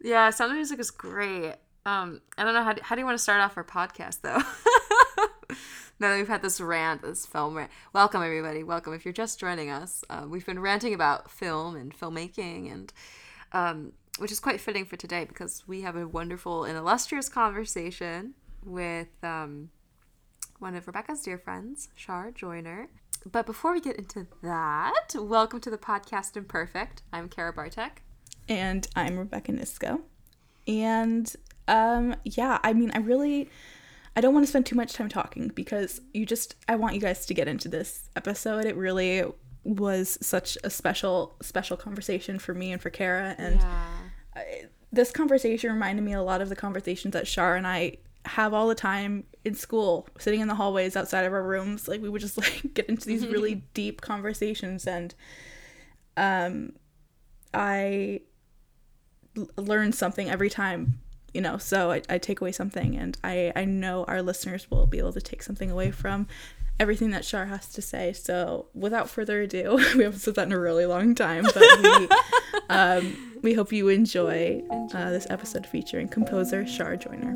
[0.00, 1.54] Yeah, sound music is great.
[1.84, 4.20] Um, I don't know how do, how do you want to start off our podcast
[4.20, 4.38] though?
[5.98, 7.70] now that we've had this rant, this film rant.
[7.92, 8.62] Welcome everybody.
[8.62, 10.04] Welcome if you're just joining us.
[10.08, 12.92] Uh, we've been ranting about film and filmmaking, and
[13.52, 18.34] um, which is quite fitting for today because we have a wonderful and illustrious conversation
[18.64, 19.70] with um,
[20.60, 22.88] one of Rebecca's dear friends, Shar Joyner.
[23.30, 27.02] But before we get into that, welcome to the podcast Imperfect.
[27.12, 28.02] I'm Kara Bartek.
[28.48, 30.00] And I'm Rebecca Nisco.
[30.66, 31.32] And
[31.66, 33.50] um, yeah, I mean, I really,
[34.16, 37.00] I don't want to spend too much time talking because you just, I want you
[37.00, 38.64] guys to get into this episode.
[38.64, 39.24] It really
[39.64, 43.34] was such a special, special conversation for me and for Kara.
[43.38, 43.86] And yeah.
[44.34, 48.54] I, this conversation reminded me a lot of the conversations that Shar and I have
[48.54, 51.86] all the time in school, sitting in the hallways outside of our rooms.
[51.86, 55.14] Like we would just like get into these really deep conversations and
[56.16, 56.72] um
[57.54, 58.22] I
[59.56, 60.98] learn something every time
[61.34, 64.86] you know so I, I take away something and I, I know our listeners will
[64.86, 66.26] be able to take something away from
[66.80, 68.12] everything that Shar has to say.
[68.12, 72.08] So without further ado we haven't said that in a really long time but we,
[72.70, 77.34] um, we hope you enjoy uh, this episode featuring composer Shar Joyner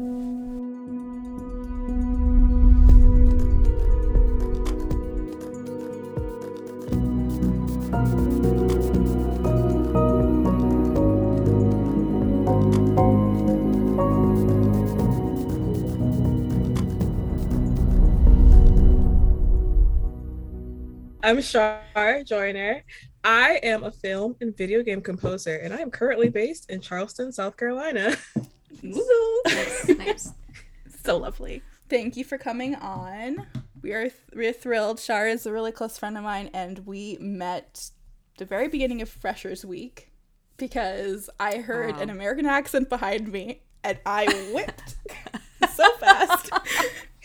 [21.24, 22.82] I'm Shar Joyner.
[23.22, 27.30] I am a film and video game composer, and I am currently based in Charleston,
[27.30, 28.16] South Carolina.
[28.82, 30.32] nice, nice.
[31.04, 31.62] so lovely.
[31.88, 33.46] Thank you for coming on.
[33.82, 34.98] We are th- we're thrilled.
[34.98, 37.90] Shar is a really close friend of mine, and we met
[38.38, 40.10] the very beginning of Freshers Week
[40.56, 42.02] because I heard wow.
[42.02, 44.96] an American accent behind me, and I whipped
[45.72, 46.50] so fast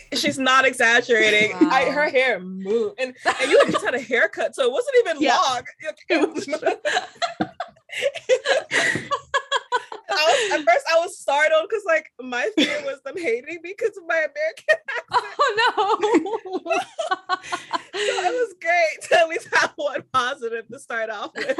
[0.14, 1.52] she's not exaggerating.
[1.52, 1.68] Wow.
[1.70, 5.20] I, her hair moved, and, and you just had a haircut, so it wasn't even
[5.20, 5.36] yeah.
[5.36, 5.62] long.
[6.08, 6.48] It was,
[10.10, 13.58] I was, at first I was startled because like my fear was them hating me
[13.62, 15.24] because of my American accent.
[15.76, 16.72] Oh no.
[16.72, 16.80] so
[17.92, 21.58] it was great to at least have one positive to start off with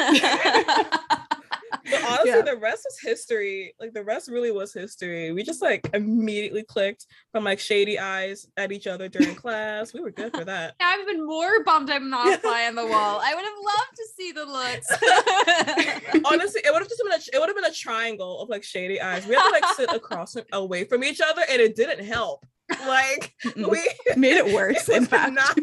[1.91, 2.43] but honestly, yeah.
[2.43, 3.75] the rest was history.
[3.81, 5.33] Like the rest really was history.
[5.33, 9.93] We just like immediately clicked from like shady eyes at each other during class.
[9.93, 10.75] We were good for that.
[10.81, 13.21] I've been more bummed I'm not a fly on the wall.
[13.23, 16.25] I would have loved to see the looks.
[16.33, 18.65] honestly, it would have just been a it would have been a triangle of like
[18.65, 19.27] shady eyes.
[19.27, 22.47] We had to like sit across away from each other, and it didn't help.
[22.87, 23.83] Like we
[24.17, 24.89] made it worse.
[24.89, 25.33] It in fact.
[25.33, 25.59] Not,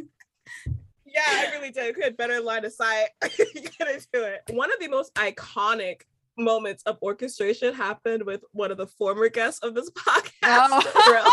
[1.15, 1.95] yeah, I really did.
[1.95, 3.07] We had better line of sight.
[3.21, 4.41] Get into it.
[4.49, 6.01] One of the most iconic
[6.37, 10.83] moments of orchestration happened with one of the former guests of this podcast.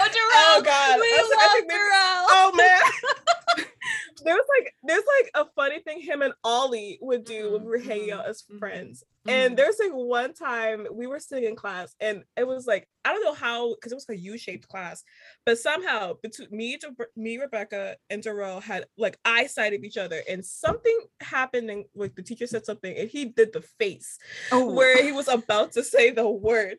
[0.00, 0.32] Oh, Darrell.
[0.32, 1.00] oh, oh God.
[1.00, 2.26] We love Darrell.
[2.30, 3.66] Oh man.
[4.24, 7.78] there's like there's like a funny thing him and Ollie would do when we were
[7.78, 8.58] hanging out as mm-hmm.
[8.58, 9.04] friends.
[9.28, 9.54] And mm-hmm.
[9.56, 13.22] there's like one time we were sitting in class and it was like I don't
[13.22, 15.04] know how because it was a U-shaped class,
[15.44, 16.78] but somehow between me,
[17.16, 22.14] me, Rebecca, and Darrell had like eyesight of each other, and something happened and like
[22.14, 24.18] the teacher said something and he did the face
[24.50, 24.72] oh.
[24.72, 26.76] where he was about to say the word,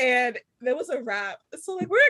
[0.00, 1.38] and there was a rap.
[1.56, 2.00] So like we're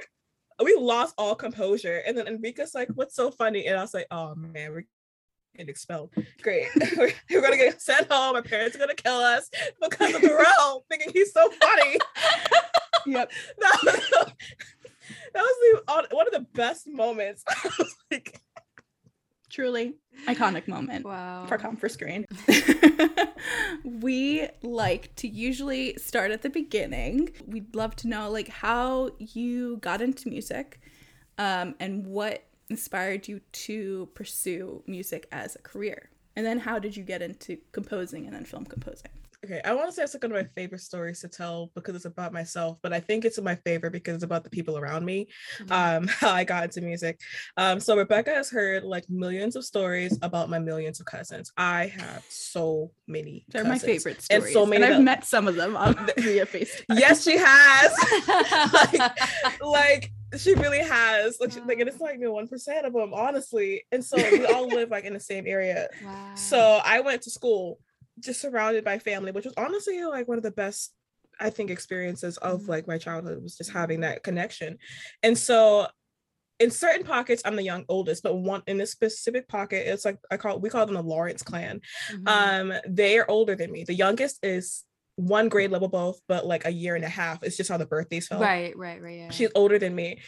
[0.62, 2.02] we lost all composure.
[2.06, 3.66] And then Enrica's like, what's so funny?
[3.66, 4.86] And I was like, oh man, we're
[5.60, 6.10] getting expelled.
[6.42, 6.68] Great.
[6.96, 8.36] we're, we're, gonna get sent home.
[8.36, 9.50] Our parents are gonna kill us
[9.80, 11.98] because of Darrell thinking he's so funny.
[13.06, 13.30] yep.
[13.58, 13.94] that, was,
[15.34, 17.44] that was the, one of the best moments.
[18.10, 18.40] like,
[19.50, 19.94] Truly
[20.28, 21.44] iconic moment wow.
[21.46, 22.24] for Come for Screen.
[23.84, 27.30] we like to usually start at the beginning.
[27.44, 30.80] We'd love to know like how you got into music
[31.36, 36.10] um, and what inspired you to pursue music as a career.
[36.36, 39.10] And then how did you get into composing and then film composing?
[39.44, 41.94] okay, I want to say it's like one of my favorite stories to tell because
[41.94, 44.76] it's about myself, but I think it's in my favorite because it's about the people
[44.76, 45.28] around me,
[45.58, 45.72] mm-hmm.
[45.72, 47.20] um, how I got into music.
[47.56, 51.52] Um, so Rebecca has heard like millions of stories about my millions of cousins.
[51.56, 53.44] I have so many.
[53.48, 54.84] They're cousins, my favorite stories, and so many.
[54.84, 56.84] And I've met some of them on via FaceTime.
[56.90, 57.92] yes, she has.
[58.72, 59.20] like,
[59.62, 62.92] like she really has like, she, like and it's like you know one percent of
[62.92, 66.34] them honestly and so we all live like in the same area wow.
[66.34, 67.78] so i went to school
[68.20, 70.92] just surrounded by family, which was honestly like one of the best
[71.38, 72.70] I think experiences of mm-hmm.
[72.70, 74.78] like my childhood was just having that connection.
[75.22, 75.86] And so
[76.58, 80.18] in certain pockets, I'm the young oldest, but one in this specific pocket, it's like
[80.30, 81.80] I call we call them the Lawrence clan.
[82.12, 82.28] Mm-hmm.
[82.28, 83.84] Um, they are older than me.
[83.84, 84.84] The youngest is
[85.20, 87.42] one grade level both, but like a year and a half.
[87.42, 88.40] It's just how the birthdays fell.
[88.40, 89.18] Right, right, right.
[89.18, 89.30] Yeah.
[89.30, 90.20] She's older than me.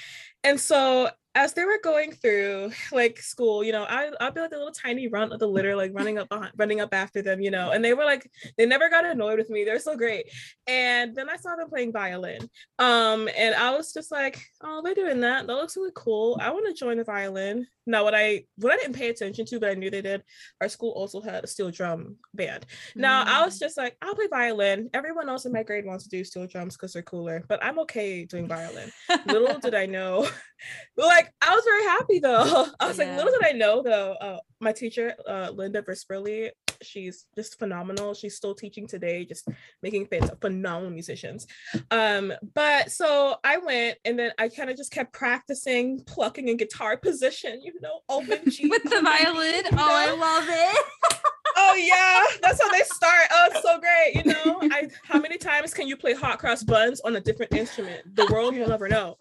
[0.44, 4.52] And so as they were going through like school, you know, I I'd be like
[4.52, 7.40] a little tiny runt of the litter, like running up behind, running up after them,
[7.40, 9.64] you know, and they were like, they never got annoyed with me.
[9.64, 10.26] They're so great.
[10.66, 12.50] And then I saw them playing violin.
[12.78, 15.46] Um, and I was just like, oh, they're doing that.
[15.46, 16.38] That looks really cool.
[16.38, 17.66] I want to join the violin.
[17.86, 20.22] Now, what I what I didn't pay attention to, but I knew they did,
[20.60, 22.66] our school also had a steel drum band.
[22.94, 23.60] Now I was Mm.
[23.60, 24.90] just like, I'll play violin.
[24.92, 27.78] Everyone else in my grade wants to do steel drums because they're cooler, but I'm
[27.80, 28.92] okay doing violin.
[29.26, 30.28] Little did I know,
[30.96, 32.66] but like I was very happy though.
[32.80, 34.12] I was like, little did I know though.
[34.12, 36.50] Uh, my teacher, uh, Linda Versperly,
[36.82, 38.14] she's just phenomenal.
[38.14, 39.48] She's still teaching today, just
[39.82, 41.46] making fans of phenomenal musicians.
[41.90, 46.56] Um, but so I went and then I kind of just kept practicing plucking in
[46.56, 49.64] guitar position, you know, open G with the violin.
[49.72, 51.20] Oh, I love it.
[51.56, 53.26] oh yeah, that's how they start.
[53.32, 54.24] Oh, it's so great.
[54.24, 57.54] You know, I how many times can you play hot cross buns on a different
[57.54, 58.02] instrument?
[58.14, 59.16] The world will never know.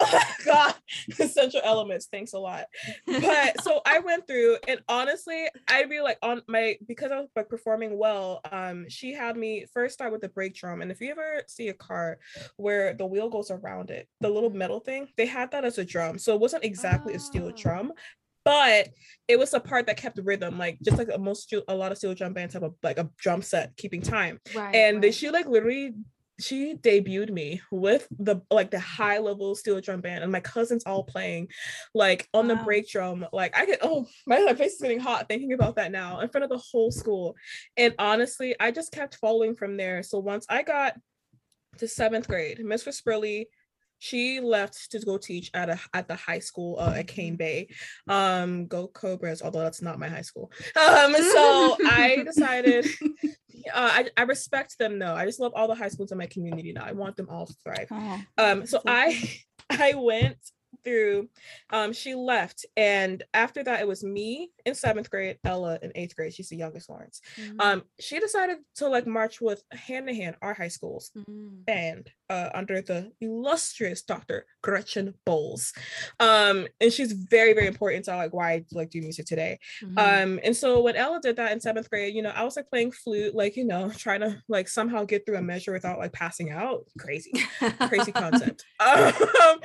[0.44, 0.74] God,
[1.18, 2.06] essential elements.
[2.10, 2.64] Thanks a lot.
[3.06, 7.28] But so I went through, and honestly, I'd be like on my because I was
[7.36, 8.40] like performing well.
[8.50, 11.68] Um, she had me first start with the brake drum, and if you ever see
[11.68, 12.18] a car
[12.56, 15.84] where the wheel goes around it, the little metal thing, they had that as a
[15.84, 17.52] drum, so it wasn't exactly a steel Oh.
[17.52, 17.92] drum,
[18.44, 18.88] but
[19.28, 21.92] it was the part that kept the rhythm, like just like a most a lot
[21.92, 24.74] of steel drum bands have a like a drum set keeping time, Right.
[24.74, 25.14] and right.
[25.14, 25.94] she like literally
[26.40, 30.82] she debuted me with the like the high level steel drum band and my cousins
[30.84, 31.48] all playing
[31.94, 35.28] like on the brake drum like i get oh my, my face is getting hot
[35.28, 37.36] thinking about that now in front of the whole school.
[37.76, 40.02] And honestly i just kept following from there.
[40.02, 40.94] So once i got
[41.78, 43.46] to seventh grade miss Spurley,
[44.00, 47.68] she left to go teach at a at the high school uh, at Cane Bay.
[48.08, 50.50] Um, go Cobras, although that's not my high school.
[50.74, 52.86] Um, so I decided
[53.24, 53.28] uh,
[53.74, 55.14] I, I respect them though.
[55.14, 56.84] I just love all the high schools in my community now.
[56.84, 57.88] I want them all to thrive.
[57.90, 59.22] Oh, Um, so so I
[59.70, 60.38] I went
[60.82, 61.28] through
[61.70, 66.16] um she left and after that it was me in seventh grade ella in eighth
[66.16, 67.60] grade she's the youngest lawrence Mhm.
[67.60, 71.66] um she decided to like march with hand to hand our high schools Mhm.
[71.66, 74.46] band uh, under the illustrious Dr.
[74.62, 75.72] Gretchen Bowles.
[76.20, 79.58] Um, and she's very, very important to like why I like do music today.
[79.82, 79.98] Mhm.
[79.98, 82.70] Um, and so when Ella did that in seventh grade, you know, I was like
[82.70, 86.12] playing flute, like, you know, trying to like somehow get through a measure without like
[86.12, 86.84] passing out.
[86.98, 87.32] Crazy,
[87.88, 88.64] crazy concept.
[89.40, 89.60] Um,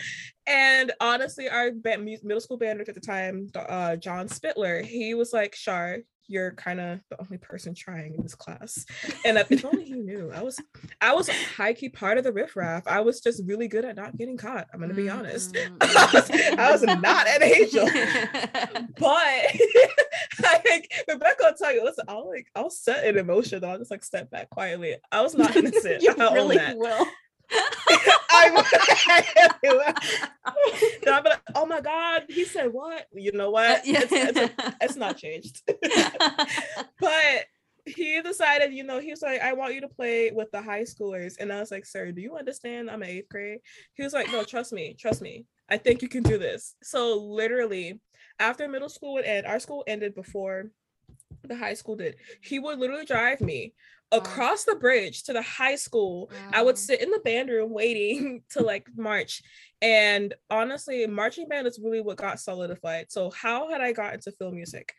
[0.48, 5.14] and honestly, our band, middle school band director at the time, uh, John Spittler, he
[5.14, 8.86] was like, Shar, you're kind of the only person trying in this class.
[9.25, 10.60] And if only he knew, I was,
[11.01, 12.88] I was high key part of the riffraff.
[12.88, 14.68] I was just really good at not getting caught.
[14.74, 15.56] I'm gonna be honest.
[15.66, 15.77] Mhm.
[15.81, 16.30] I was,
[16.60, 17.86] I was not an angel,
[19.00, 19.45] but
[20.66, 24.04] think Rebecca will tell you, listen, I'll like I'll set an emotion, I'll just like
[24.04, 24.95] step back quietly.
[25.12, 26.01] I was not innocent.
[26.01, 26.77] you I really that.
[26.77, 27.06] will.
[27.52, 28.66] I would.
[31.04, 33.08] Then I'll be like, oh my god, he said what?
[33.14, 33.80] You know what?
[33.80, 35.62] Uh, it's, it's, it's not changed.
[37.00, 37.46] but
[37.86, 40.82] he decided, you know, he was like, I want you to play with the high
[40.84, 41.36] schoolers.
[41.40, 43.60] And I was like, sir, do you understand I'm in eighth grade?
[43.94, 45.46] He was like, no, trust me, trust me.
[45.70, 46.76] I think you can do this.
[46.82, 48.00] So literally,
[48.40, 50.72] after middle school would end, our school ended before
[51.44, 52.16] the high school did.
[52.42, 53.74] He would literally drive me.
[54.12, 56.31] Across the bridge to the high school.
[56.54, 59.41] I would sit in the band room waiting to like march.
[59.82, 63.12] And honestly, marching band is really what got solidified.
[63.12, 64.94] So how had I got into film music?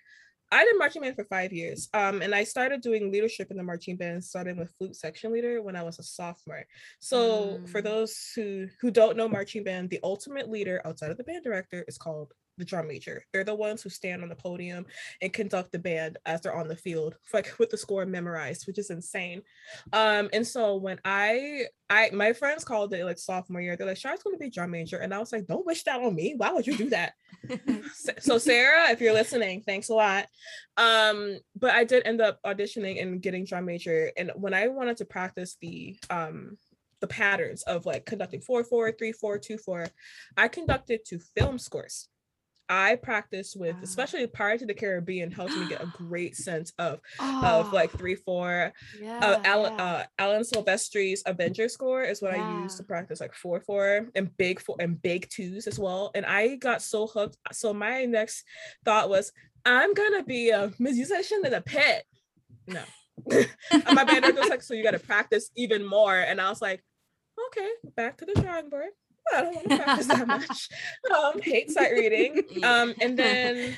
[0.53, 1.89] I did marching band for five years.
[1.93, 5.61] Um, and I started doing leadership in the marching band, starting with flute section leader
[5.61, 6.65] when I was a sophomore.
[7.01, 7.85] So for Mm.
[7.85, 11.85] those who who don't know marching band, the ultimate leader outside of the band director
[11.89, 13.25] is called the drum major.
[13.33, 14.87] They're the ones who stand on the podium
[15.21, 18.79] and conduct the band as they're on the field, like with the score memorized, which
[18.79, 19.43] is insane.
[19.93, 23.97] Um, and so when I I my friends called it like sophomore year, they're like,
[23.97, 24.99] Shar's gonna be drum major.
[24.99, 26.35] And I was like, Don't wish that on me.
[26.37, 27.15] Why would you do that?
[28.19, 30.27] So Sarah, if you're listening, thanks a lot.
[30.77, 34.11] Um, but I did end up auditioning and getting drum major.
[34.17, 36.59] And when I wanted to practice the um
[37.01, 39.87] the patterns of like conducting four four three four two four,
[40.37, 42.09] I conducted to film scores.
[42.69, 43.81] I practiced with, Wow.
[43.83, 47.91] especially Pirates of the Caribbean, helped me get a great sense of Oh, of like
[47.93, 48.73] three four.
[49.01, 49.85] yeah, Uh, Alan, yeah.
[49.85, 54.37] uh, Alan Silvestri's Avenger score is what I used to practice like four four and
[54.37, 56.11] big four and big twos as well.
[56.15, 57.37] And I got so hooked.
[57.53, 58.45] So my next
[58.85, 59.33] thought was,
[59.65, 62.05] I'm gonna be a musician in a pit.
[62.67, 62.83] No.
[63.93, 66.17] my band was like, so you gotta practice even more.
[66.19, 66.83] And I was like,
[67.49, 68.91] okay, back to the drawing board.
[69.35, 70.69] I don't want to practice that much.
[71.15, 72.43] Um, hate sight reading.
[72.63, 73.77] Um, and then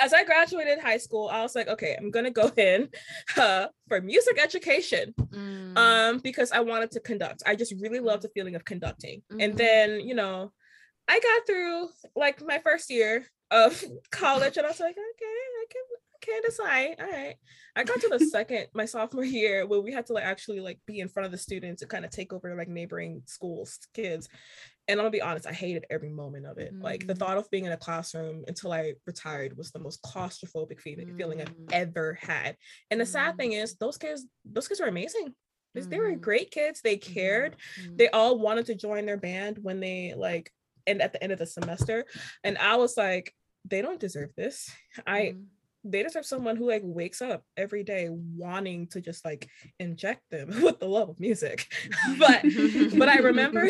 [0.00, 2.88] as I graduated high school, I was like, okay, I'm gonna go in
[3.36, 5.76] uh, for music education, Mm.
[5.78, 7.42] um, because I wanted to conduct.
[7.46, 9.22] I just really loved the feeling of conducting.
[9.30, 9.56] And Mhm.
[9.56, 10.52] then, you know,
[11.08, 15.64] I got through like my first year of college, and I was like, okay, I
[15.70, 15.82] can,
[16.24, 16.96] I can decide.
[17.00, 17.36] All right.
[17.76, 20.78] I got to the second, my sophomore year, where we had to like actually like
[20.86, 24.28] be in front of the students and kind of take over like neighboring schools, kids.
[24.86, 26.74] And I'm gonna be honest, I hated every moment of it.
[26.78, 27.18] Like the Mm.
[27.18, 31.40] thought of being in a classroom until I retired was the most claustrophobic feeling, feeling
[31.40, 31.72] I've Mm.
[31.72, 32.56] ever had.
[32.90, 33.38] And the sad Mm.
[33.38, 35.34] thing is, those kids, those kids were amazing.
[35.74, 36.80] They- They were great kids.
[36.82, 37.56] They cared.
[37.96, 40.52] They all wanted to join their band when they like,
[40.86, 42.04] and at the end of the semester.
[42.44, 44.70] And I was like, they don't deserve this.
[45.06, 45.46] I Mhm.
[45.84, 49.48] They deserve someone who like wakes up every day wanting to just like
[49.78, 51.72] inject them with the love of music.
[52.18, 52.42] but
[52.96, 53.68] but I remember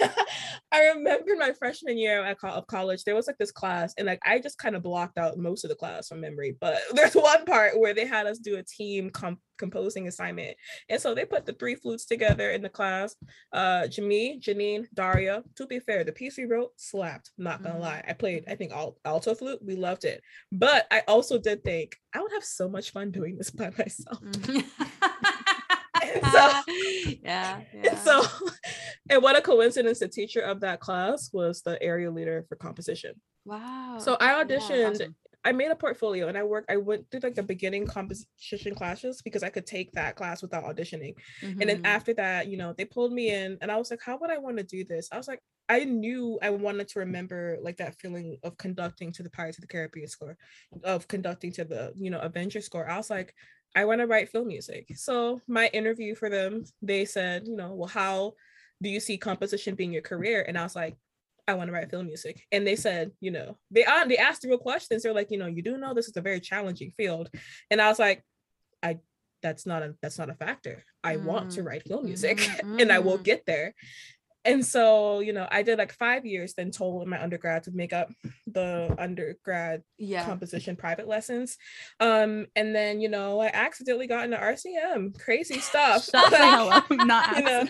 [0.72, 4.20] I remember my freshman year at of college, there was like this class, and like
[4.24, 6.56] I just kind of blocked out most of the class from memory.
[6.60, 10.56] But there's one part where they had us do a team comp- composing assignment,
[10.88, 13.14] and so they put the three flutes together in the class.
[13.52, 15.42] Uh, Jamie, Janine, Daria.
[15.56, 17.30] To be fair, the piece we wrote slapped.
[17.38, 17.80] Not gonna Mhm.
[17.80, 19.60] lie, I played I think alt- alto flute.
[19.62, 23.36] We loved it, but I also did think I would have so much fun doing
[23.36, 24.20] this by myself.
[24.22, 24.64] Mhm.
[26.32, 26.60] so-
[27.22, 27.94] yeah, yeah.
[27.96, 28.22] so,
[29.10, 29.98] and what a coincidence!
[30.00, 33.14] The teacher of that class was the area leader for composition.
[33.44, 33.98] wow.
[33.98, 34.90] So I Yeah, auditioned.
[34.94, 35.16] awesome.
[35.44, 36.70] I made a portfolio and I worked.
[36.70, 40.62] I went through like the beginning composition classes because I could take that class without
[40.62, 41.14] auditioning.
[41.42, 41.84] And then Mhm.
[41.86, 44.38] after that, you know, they pulled me in, and I was like, "How would I
[44.38, 47.98] want to do this?" I was like, I knew I wanted to remember like that
[48.00, 50.36] feeling of conducting to the Pirates of the Caribbean score,
[50.84, 52.88] of conducting to the you know Avenger score.
[52.88, 53.34] I was like,
[53.74, 54.88] I want to write film music.
[54.96, 58.34] So my interview for them, they said, you know, well, how
[58.82, 60.44] do you see composition being your career?
[60.46, 60.96] And I was like,
[61.48, 62.42] I want to write film music.
[62.52, 65.02] And they said, you know, they uh, they asked the real questions.
[65.02, 67.30] They're like, you know, you do know this is a very challenging field.
[67.70, 68.22] And I was like,
[68.82, 68.98] I
[69.42, 70.84] that's not a that's not a factor.
[71.02, 73.24] I want to Mm, write film music mhm, and I will mhm.
[73.24, 73.74] get there.
[74.44, 77.92] And so, you know, I did like five years, then told my undergrad to make
[77.92, 78.10] up
[78.46, 80.24] the undergrad yeah.
[80.24, 81.56] composition private lessons.
[82.00, 85.18] Um, and then, you know, I accidentally got into RCM.
[85.18, 86.04] Crazy stuff.
[86.06, 86.86] Shut the hell up.
[86.90, 87.68] Not You know.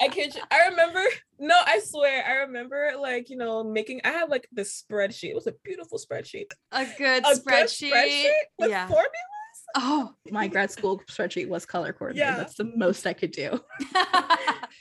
[0.00, 0.42] I kid you.
[0.50, 1.02] I remember,
[1.38, 5.30] no, I swear, I remember like, you know, making I had like this spreadsheet.
[5.30, 6.46] It was a beautiful spreadsheet.
[6.72, 8.30] a good A good spreadsheet.
[8.58, 8.86] with yeah.
[8.86, 9.39] formulas.
[9.76, 10.12] Oh.
[10.30, 12.28] My grad school spreadsheet was color coordinated.
[12.28, 12.36] Yeah.
[12.36, 13.60] That's the most I could do.
[13.94, 14.36] oh,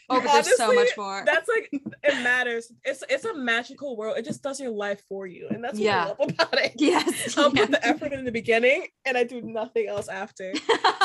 [0.10, 1.24] but there's so much more.
[1.26, 2.72] That's like it matters.
[2.84, 4.18] It's it's a magical world.
[4.18, 5.48] It just does your life for you.
[5.50, 6.04] And that's what Yeah.
[6.06, 6.74] I love about it.
[6.78, 7.38] yes.
[7.38, 10.54] I'll put the effort in the beginning and I do nothing else after.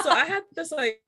[0.03, 1.01] so I had this like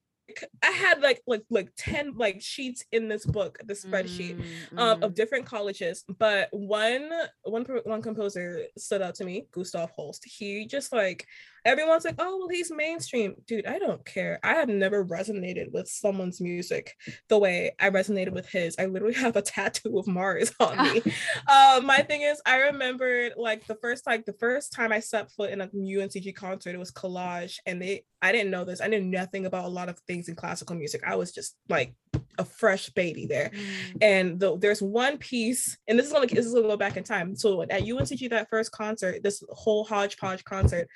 [0.61, 4.42] I had like like like 10 like sheets in this book, this spreadsheet
[4.73, 5.04] Mm, um, mm.
[5.04, 6.04] of different colleges.
[6.18, 7.09] But one
[7.45, 10.25] one pro- one composer stood out to me, Gustav Holst.
[10.26, 11.26] He just like
[11.66, 13.66] everyone's like, oh well, he's mainstream, dude.
[13.66, 14.38] I don't care.
[14.42, 16.94] I have never resonated with someone's music
[17.28, 18.76] the way I resonated with his.
[18.78, 21.02] I literally have a tattoo of Mars on me.
[21.49, 25.30] uh, my thing is, I remembered like the first like the first time I set
[25.32, 28.80] foot in a UNCG concert, it was collage, and they I didn't know this.
[28.80, 31.02] I knew nothing about a lot of things in classical music.
[31.06, 31.94] I was just like
[32.38, 33.50] a fresh baby there.
[33.50, 33.97] Mm.
[34.00, 37.05] And the, there's one piece, and this is gonna this is gonna go back in
[37.05, 37.37] time.
[37.37, 40.88] So at UNCG, that first concert, this whole hodgepodge concert,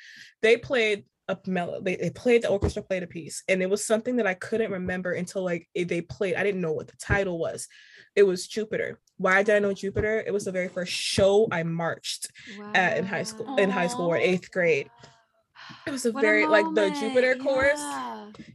[0.42, 1.82] they played a melody.
[1.84, 4.72] They, they played the orchestra played a piece, and it was something that I couldn't
[4.72, 6.34] remember until like they played.
[6.34, 7.68] I didn't know what the title was.
[8.16, 8.98] It was Jupiter.
[9.16, 10.22] Why did I know Jupiter?
[10.26, 12.30] It was the very first show I marched
[12.74, 13.56] at in high school.
[13.56, 14.90] In high school or eighth grade.
[15.86, 17.80] It was a What a very like the Jupiter chorus.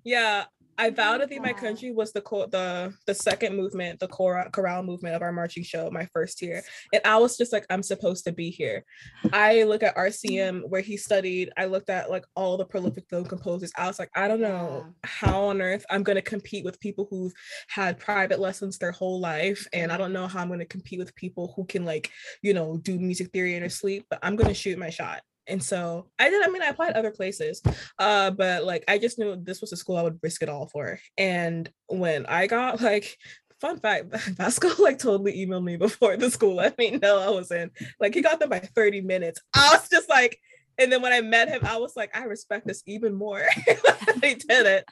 [0.04, 0.46] yeah.
[0.77, 4.50] I vow to thee my country was the co- the the second movement, the chorale,
[4.51, 7.84] chorale movement of our marching show my first year, and I was just like, I'm
[7.84, 8.84] supposed to be here.
[9.32, 11.51] I look at RCM where he studied.
[11.58, 13.72] I looked at like all the prolific film composers.
[13.77, 17.34] I was like, I don't know how on earth I'm gonna compete with people who've
[17.67, 21.15] had private lessons their whole life, and I don't know how I'm gonna compete with
[21.15, 24.05] people who can like you know do music theory in their sleep.
[24.10, 25.22] But I'm gonna shoot my shot.
[25.48, 26.46] And so I did.
[26.46, 27.62] I mean, I applied other places,
[28.00, 30.68] uh, but like I just knew this was a school I would risk it all
[30.68, 31.00] for.
[31.18, 33.18] And when I got like,
[33.62, 37.52] fun fact, Vasco like totally emailed me before the school let me know I was
[37.52, 37.72] in.
[38.00, 39.42] Like he got them by 30 minutes.
[39.54, 40.38] I was just like,
[40.78, 43.46] and then when I met him, I was like, I respect this even more.
[44.20, 44.86] they did it.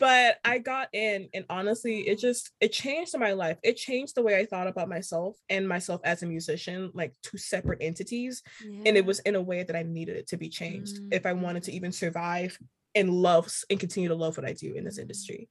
[0.00, 3.58] But I got in and honestly, it just it changed my life.
[3.62, 7.38] It changed the way I thought about myself and myself as a musician, like two
[7.38, 8.42] separate entities
[8.86, 11.34] and it was in a way that I needed it to be changed if I
[11.34, 11.74] wanted to Mm.
[11.74, 12.58] even survive
[12.94, 15.48] and love and continue to love what I do in this industry.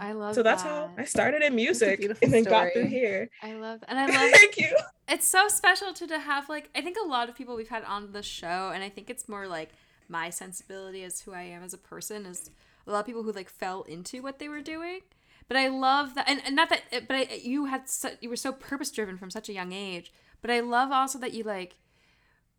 [0.00, 0.92] I love so that's how.
[0.96, 3.28] I started in music and then got through here.
[3.42, 4.70] I love and I love Thank you.
[5.08, 7.84] it's so special to, to have like I think a lot of people we've had
[7.84, 9.70] on the show and I think it's more like
[10.08, 12.50] my sensibility as who I am as a person is
[12.88, 15.00] a lot of people who like fell into what they were doing.
[15.46, 18.36] But I love that and, and not that but I, you had su- you were
[18.36, 20.12] so purpose driven from such a young age.
[20.40, 21.76] But I love also that you like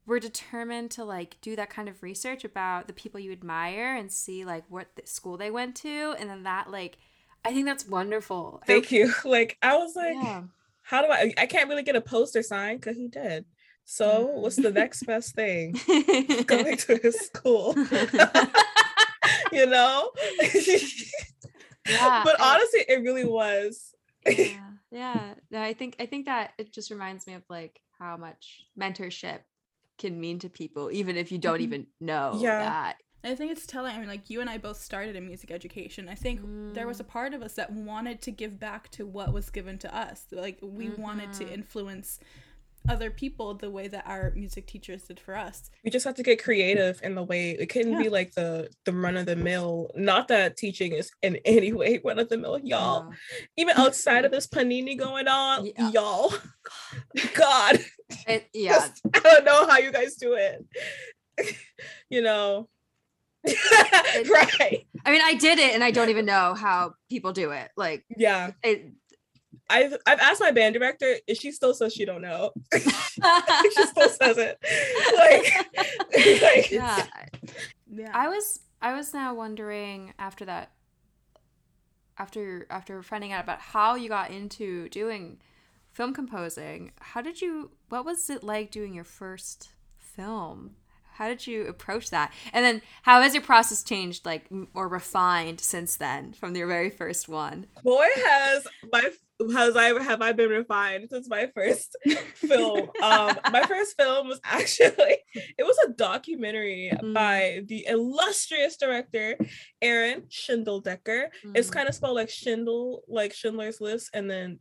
[0.05, 4.11] were determined to like do that kind of research about the people you admire and
[4.11, 6.97] see like what the school they went to and then that like
[7.45, 8.61] I think that's wonderful.
[8.65, 9.13] Thank you.
[9.23, 10.43] Like I was like, Yeah.
[10.83, 13.45] how do I I can't really get a poster sign because he did.
[13.85, 14.75] So what's the mm.
[14.75, 15.75] next best thing?
[16.45, 17.73] Going to his school.
[19.53, 20.11] you know?
[21.87, 23.93] Yeah, but I- honestly, it really was.
[24.25, 24.55] yeah
[24.91, 28.65] yeah no i think i think that it just reminds me of like how much
[28.79, 29.39] mentorship
[29.97, 31.63] can mean to people even if you don't Mhm.
[31.63, 32.59] even know Yeah.
[32.59, 33.93] that I think it's telling.
[33.93, 36.07] I mean, like you and I both started in music education.
[36.07, 36.39] I think
[36.73, 39.77] there was a part of us that wanted to give back to what was given
[39.79, 40.25] to us.
[40.31, 41.51] Like we wanted to Mhm.
[41.53, 42.19] influence
[42.89, 45.69] other people the way that our music teachers did for us.
[45.83, 48.93] We just have to get creative in the way it couldn't be like the the
[48.93, 49.91] run of the mill.
[49.95, 53.09] Not that teaching is in any way run of the mill, y'all.
[53.09, 53.15] Yeah.
[53.57, 55.91] Even outside of this panini going on, Yeah.
[55.91, 56.33] y'all.
[57.35, 57.79] God,
[58.27, 60.65] It, yeah I don't know how you guys do it.
[62.09, 62.67] you know.
[63.45, 64.85] right.
[65.05, 68.03] i mean i did it and i don't even know how people do it like
[68.17, 68.51] Yeah.
[68.63, 68.91] it
[69.69, 72.51] I've I've asked my band director, and she still says she don't know.
[72.73, 74.57] she still says it.
[75.15, 77.05] Like, like yeah
[77.91, 78.11] Yeah.
[78.13, 80.71] I was I was now wondering after that
[82.17, 85.39] after after finding out about how you got into doing
[85.91, 90.75] film composing, how did you what was it like doing your first film?
[91.13, 92.31] How did you approach that?
[92.53, 96.67] And then how has your process changed like m- or refined since then from your
[96.67, 97.67] very first one?
[97.83, 99.09] boy has my
[99.53, 101.95] has I have I been refined since my first
[102.35, 102.89] film.
[103.01, 105.17] Um my first film was actually
[105.57, 107.13] it was a documentary Mm.
[107.13, 109.37] by the illustrious director
[109.81, 111.29] Aaron Schindeldecker.
[111.55, 111.73] It's Mm.
[111.73, 114.59] kind of spelled like Schindel, like Schindler's List, and then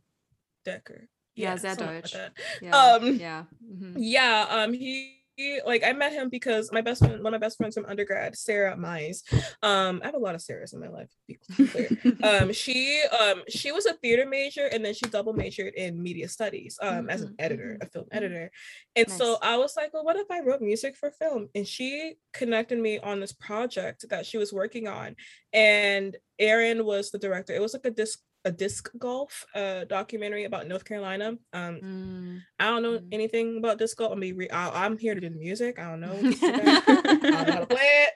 [0.65, 1.09] Decker.
[1.35, 2.75] Yeah, sehr something like yeah.
[2.75, 3.43] um, yeah.
[3.63, 3.93] mhm.
[3.97, 5.18] Yeah, um, he
[5.65, 8.37] like I met him because my best friend, one of my best friends from undergrad,
[8.37, 9.23] Sarah Mize.
[9.63, 11.09] Um, I have a lot of Sarahs in my life.
[11.09, 11.39] to be
[11.71, 11.89] clear.
[12.23, 16.27] um, she um she was a theater major and then she double majored in media
[16.27, 18.17] studies um as an Mhm, editor, a film mhm.
[18.17, 18.51] editor.
[18.95, 19.17] And Nice.
[19.17, 21.49] so I was like, well, what if I wrote music for film?
[21.55, 25.15] And she connected me on this project that she was working on.
[25.53, 27.53] And Aaron was the director.
[27.53, 31.35] It was like a disc a disc golf uh documentary about North Carolina.
[31.53, 32.41] Um Mm.
[32.59, 33.07] I don't know Mm.
[33.11, 34.11] anything about disco.
[34.11, 35.77] I mean, re- I, I'm here to do the music.
[35.79, 36.15] I don't know.
[36.21, 36.83] this is that.
[36.87, 38.13] I don't know how to play it.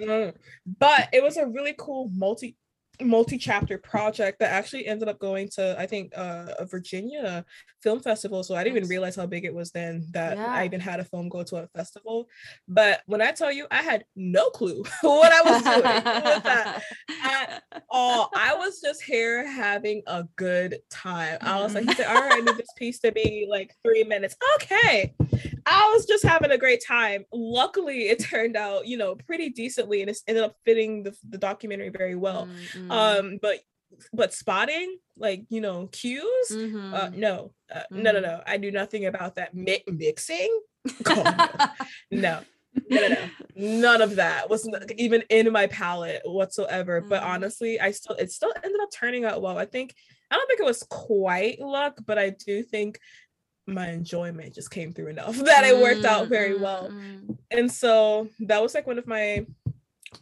[0.00, 0.34] Mm.
[0.78, 2.56] But it was a really cool multi
[3.02, 7.44] multi-chapter project that actually ended up going to I think uh, a Virginia
[7.82, 8.42] film festival.
[8.42, 10.46] So I didn't even realize how big it was then that Yeah.
[10.46, 12.28] I even had a film go to a festival.
[12.68, 16.82] But when I tell you I had no clue what I was doing with that
[17.22, 18.30] at all.
[18.34, 21.38] I was just here having a good time.
[21.40, 24.04] I was like, he said, all right, I need this piece to be like three
[24.04, 24.36] minutes.
[24.56, 25.14] Okay.
[25.66, 27.24] I was just having a great time.
[27.32, 31.38] Luckily, it turned out, you know, pretty decently and it ended up fitting the, the
[31.38, 32.46] documentary very well.
[32.74, 32.90] Mm, mm.
[32.92, 33.58] Um, but
[34.12, 36.92] but spotting, like, you know, cues, Mhm.
[36.92, 38.22] uh, no, uh, no, no, Mhm.
[38.22, 38.42] no.
[38.46, 39.54] I do nothing about that.
[39.54, 40.60] Mi- mixing?
[41.02, 41.70] God,
[42.10, 42.40] no.
[42.90, 47.00] no, no, no, none of that was even in my palette whatsoever.
[47.00, 47.26] But Mm.
[47.26, 49.56] honestly, I still it still ended up turning out well.
[49.56, 49.94] I think
[50.30, 52.98] I don't think it was quite luck, but I do think
[53.66, 56.90] my enjoyment just came through enough that it worked out Mm, very mm, well.
[56.90, 57.36] mm.
[57.50, 59.46] And so that was like one of my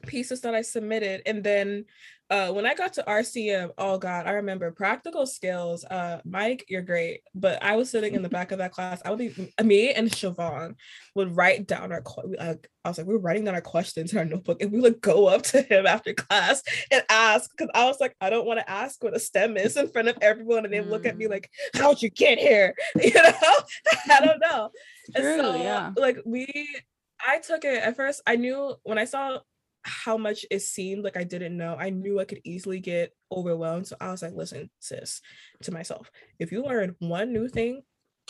[0.07, 1.23] pieces that I submitted.
[1.27, 1.85] And then
[2.31, 5.85] uh when I got to RCM, oh god, I remember practical skills.
[5.85, 7.21] Uh Mike, you're great.
[7.35, 9.03] But I was sitting in the back of that class.
[9.05, 10.75] I would be me and Siobhan
[11.15, 12.03] would write down our
[12.39, 14.81] uh, I was like, we were writing down our questions in our notebook, and we
[14.81, 18.47] would go up to him after class and ask because I was like, I don't
[18.47, 21.07] want to ask what a stem is in front of everyone, and they would look
[21.07, 21.31] at me Mm.
[21.31, 22.75] like, How'd you get here?
[23.03, 23.33] You know,
[24.11, 24.71] I don't know.
[25.15, 25.93] And True, so, yeah.
[25.97, 26.69] like we,
[27.27, 28.21] I took it at first.
[28.27, 29.39] I knew when I saw
[29.85, 33.87] how much it seemed like I didn't know, I knew I could easily get overwhelmed.
[33.87, 35.21] So I was like, listen, sis,
[35.63, 37.83] to myself, if you learn one new thing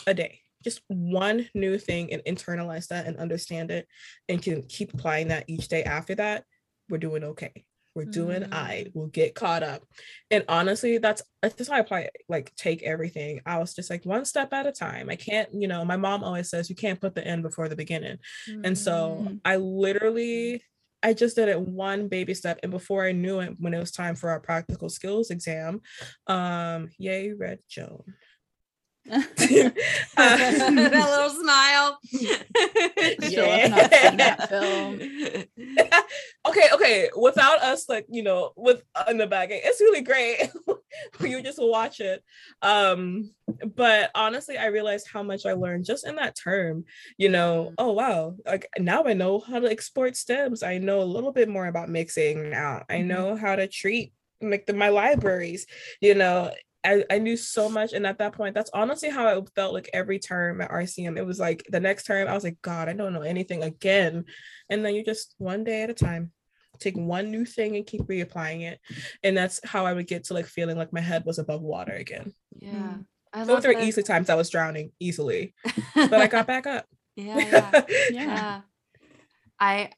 [0.05, 3.87] a day, just one new thing and internalize that and understand it
[4.27, 6.43] and can keep applying that each day after that,
[6.89, 7.65] we're doing okay.
[7.95, 9.83] We're doing I will get caught up.
[10.29, 13.39] And honestly, that's that's how I apply it, like take everything.
[13.45, 15.09] I was just like one step at a time.
[15.09, 17.75] I can't, you know, my mom always says you can't put the end before the
[17.77, 18.17] beginning.
[18.65, 19.39] And so Mm.
[19.45, 20.61] I literally
[21.05, 22.59] I just did it one baby step.
[22.63, 25.81] And before I knew it, when it was time for our practical skills exam,
[26.25, 28.01] um, yay, Red Joan.
[29.07, 29.73] that
[30.17, 31.99] little smile.
[33.21, 34.95] Still have not seen that film.
[36.47, 37.09] okay, okay.
[37.15, 40.49] Without us, like you know, with uh, in the back, it's really great.
[41.21, 42.23] you just watch it.
[42.63, 43.31] Um,
[43.75, 46.85] but honestly, I realized how much I learned just in that term.
[47.17, 47.75] You know, mm-hmm.
[47.77, 50.63] oh wow, like now I know how to export stems.
[50.63, 52.83] I know a little bit more about mixing now.
[52.89, 53.07] I mm-hmm.
[53.07, 55.67] know how to treat like the, my libraries.
[56.01, 56.51] You know,
[56.85, 57.93] I, I knew so much.
[57.93, 61.17] And at that point, that's honestly how I felt like every term at RCM.
[61.17, 64.25] It was like the next term, I was like, God, I don't know anything again.
[64.69, 66.31] And then you just one day at a time
[66.79, 68.79] take one new thing and keep reapplying it.
[69.23, 71.93] And that's how I would get to like feeling like my head was above water
[71.93, 72.33] again.
[72.57, 72.71] Yeah.
[72.71, 73.01] Hmm.
[73.33, 73.83] I Those love were that.
[73.83, 75.53] easily times I was drowning easily,
[75.95, 76.85] but I got back up.
[77.15, 77.71] yeah, yeah.
[78.11, 78.23] Yeah.
[78.23, 78.61] yeah
[79.59, 79.89] i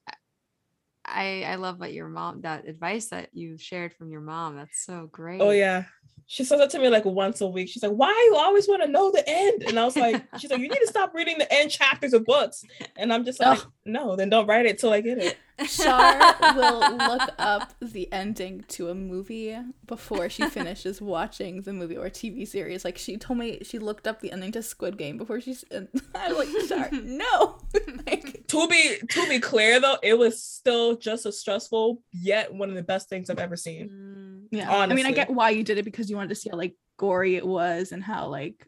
[1.06, 4.86] i i love what your mom that advice that you shared from your mom that's
[4.86, 5.86] so oh, great Oh yeah.
[6.30, 7.70] She says that to me like once a week.
[7.70, 10.52] She's like, "Why you always want to know the end?" And I was like, "She's
[10.52, 12.63] like, you need to stop reading the end chapters of books."
[12.98, 13.72] And I'm just like, Ugh.
[13.86, 18.63] "No, then don't write it till I get it." Shar will look up the ending
[18.70, 22.86] to a movie before she finishes watching the movie or TV series.
[22.86, 25.65] Like she told me she looked up the ending to Squid Game before she's.
[26.15, 27.60] I'm like, Shar, no.
[28.06, 32.70] like, To be to be clear though, it was still just as stressful, yet one
[32.70, 33.89] of the best things I've ever seen.
[33.89, 34.72] Mm, yeah.
[34.72, 36.76] I mean, I get why you did it because you wanted to see how like
[36.98, 38.67] gory it was and how like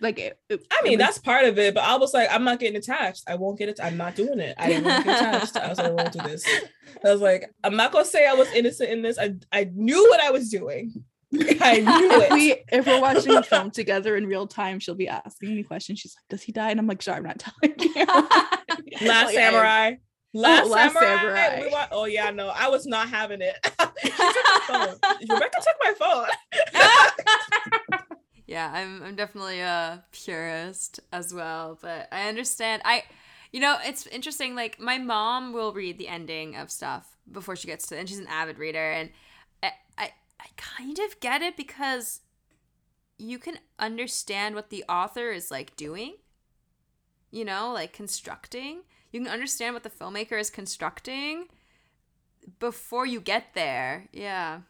[0.00, 0.38] like it.
[0.48, 2.58] it- I it mean, was- that's part of it, but I was like, I'm not
[2.60, 3.24] getting attached.
[3.28, 3.78] I won't get it.
[3.82, 4.54] I'm not doing it.
[4.58, 5.56] I didn't want to get attached.
[5.56, 6.44] I was like, I won't do this.
[7.04, 9.18] I was like, I'm not gonna say I was innocent in this.
[9.18, 11.04] I I knew what I was doing.
[11.60, 12.32] I knew if it.
[12.32, 15.98] we if we're watching a film together in real time, she'll be asking me questions.
[15.98, 18.06] She's like, "Does he die?" And I'm like, "Sorry, I'm not telling you."
[19.06, 19.92] Last Like, Samurai.
[19.94, 21.16] Oh, last, Last Samurai.
[21.16, 21.60] Samurai.
[21.62, 23.56] we wa- oh yeah, no, I was not having it.
[24.02, 24.96] she took my phone.
[25.28, 26.28] Rebecca took my phone.
[28.46, 32.82] Yeah i'm i'm definitely a purist as well but i understand.
[32.84, 33.04] I
[33.52, 37.66] you know it's interesting like my mom will read the ending of stuff before she
[37.66, 39.10] gets to and she's an avid reader and
[39.62, 42.20] i i, I kind of get it because
[43.18, 46.14] you can understand what the author is like doing
[47.30, 48.80] you know like constructing.
[49.12, 51.46] You can understand what the filmmaker is constructing
[52.58, 54.08] before you get there.
[54.12, 54.60] Yeah.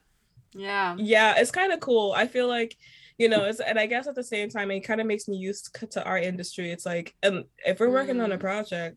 [0.52, 0.96] Yeah.
[0.98, 2.12] Yeah, it's kind of cool.
[2.12, 2.76] I feel like,
[3.18, 5.36] you know, it's and I guess at the same time, it kind of makes me
[5.36, 6.70] used to our industry.
[6.70, 8.40] It's like, and if we're working on a Mm.
[8.40, 8.96] project,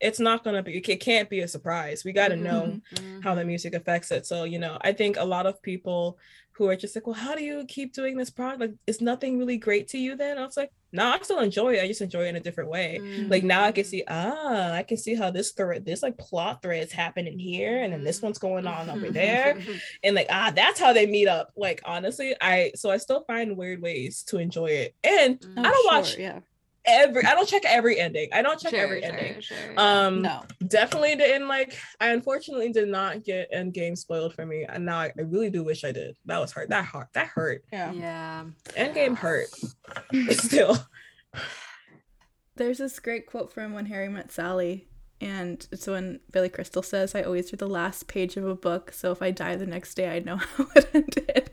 [0.00, 0.78] it's not gonna be.
[0.78, 2.04] It can't be a surprise.
[2.04, 3.20] We got to know mm-hmm.
[3.20, 3.48] how the mm-hmm.
[3.48, 4.26] music affects it.
[4.26, 6.18] So, you know, I think a lot of people
[6.62, 8.60] who are just like, well, how do you keep doing this project?
[8.60, 10.38] Like, is nothing really great to you then?
[10.38, 11.82] I was like, no, I still enjoy it.
[11.82, 13.00] I just enjoy it in a different way.
[13.28, 16.62] Like now I can see, ah, I can see how this thread, this like plot
[16.62, 19.58] threads happening here, and then this one's going on over there.
[20.04, 21.50] And like, ah, that's how they meet up.
[21.56, 24.94] Like, honestly, I so I still find weird ways to enjoy it.
[25.02, 25.54] And Mm.
[25.56, 26.40] Oh, I don't sure, watch Yeah.
[26.84, 28.28] Every I don't check every ending.
[28.32, 29.40] I don't check Sure, every sure, ending.
[29.40, 29.56] sure.
[29.76, 30.42] Um No.
[30.66, 35.12] definitely didn't like i unfortunately did not get endgame spoiled for me and now I,
[35.18, 37.92] I really do wish i did that was hurt that hurt that hurt Yeah.
[37.92, 38.44] yeah
[38.76, 39.48] endgame hurt
[40.30, 40.76] still
[42.56, 44.86] There's this great quote from When Harry Met Sally,
[45.20, 48.92] and it's when Billy Crystal says, I always read the last page of a book,
[48.92, 51.50] so if I die the next day, I know how it ended.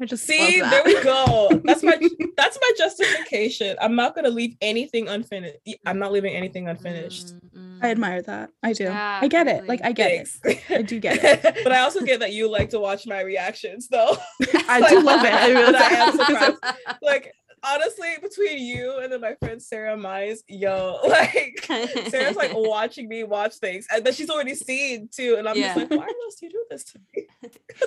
[0.00, 1.98] I just see love there we go that's my
[2.36, 5.56] that's my justification i'm not gonna leave anything unfinished
[5.86, 7.84] i'm not leaving anything unfinished Mm, mm.
[7.84, 8.50] I admire that.
[8.62, 8.84] I do.
[8.84, 9.66] Yeah, I get it.
[9.68, 10.10] Like I get
[10.44, 10.60] it.
[10.70, 11.42] I do get it.
[11.62, 14.16] but i also get that you like to watch my reactions though
[14.68, 15.32] I do love it.
[15.32, 16.24] I really But I am do.
[16.24, 16.56] surprised.
[17.02, 17.32] like
[17.66, 21.60] honestly between you and then my friend sarah mize yo like
[22.04, 25.36] Sarah's like watching me watch things, and then she's already seen too.
[25.38, 25.74] And I'm Yeah.
[25.74, 27.26] just like, why must you do this to me?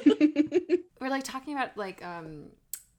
[0.99, 2.45] we're like talking about like um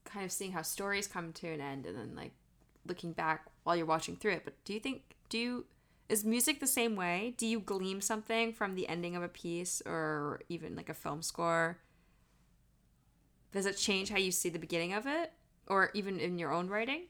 [0.05, 2.31] kind of seeing how stories come to an end and then like
[2.85, 5.65] looking back while you're watching through it but do you think do you
[6.09, 9.81] is music the same way do you glean something from the ending of a piece
[9.85, 11.77] or even like a film score
[13.51, 15.31] does it change how you see the beginning of it
[15.71, 17.07] or even in your own writing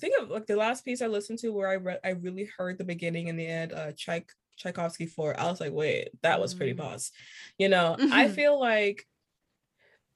[0.00, 2.78] Think of like the last piece I listened to where I read, I really heard
[2.78, 3.72] the beginning and the end.
[3.72, 5.38] Uh, Tchaik- Tchaikovsky four.
[5.38, 6.78] I was like, wait, that was pretty Mm.
[6.78, 7.12] boss.
[7.58, 8.34] You know, I Mhm.
[8.38, 9.06] feel like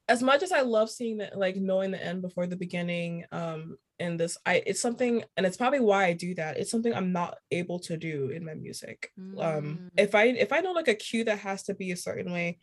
[0.09, 3.78] as much as I love seeing that, like knowing the end before the beginning, um,
[3.98, 6.57] in this, I it's something, and it's probably why I do that.
[6.57, 9.12] It's something I'm not able to do in my music.
[9.18, 9.90] Um, Mm.
[9.96, 12.59] if I if I know like a cue that has to be a certain way,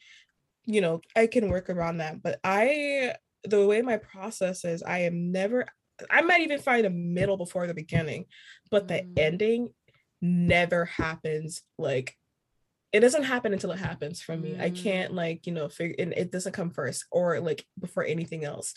[0.66, 2.22] you know, I can work around that.
[2.22, 5.66] But I, the way my process is, I am never.
[6.10, 8.26] I might even find a middle before the beginning,
[8.72, 9.14] but the Mm.
[9.18, 9.74] ending
[10.22, 12.16] never happens like
[12.92, 14.58] it doesn't happen until it happens for me.
[14.60, 14.76] I Mm.
[14.84, 18.74] can't like, you know, figure and it doesn't come first or like before anything else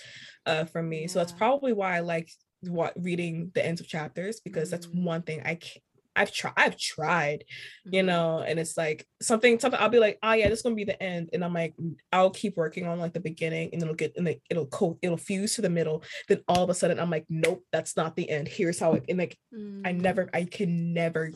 [0.47, 1.09] uh for me.
[1.09, 2.31] So that's probably why I like
[2.63, 5.03] what reading the ends of chapters because that's Mm.
[5.05, 5.85] one thing I can't
[6.17, 7.45] I've tried I've tried,
[7.85, 8.07] you Mhm.
[8.07, 10.85] know, and it's like something something I'll be like, oh yeah, this is gonna be
[10.85, 11.31] the end.
[11.33, 11.75] And I'm like,
[12.13, 15.17] I'll keep working on like the beginning and it'll get and like it'll co- it'll
[15.17, 16.03] fuse to the middle.
[16.29, 18.49] Then all of a sudden I'm like, nope, that's not the end.
[18.49, 19.37] Here's how it and like
[19.85, 20.01] I Mm.
[20.01, 21.33] never I can never,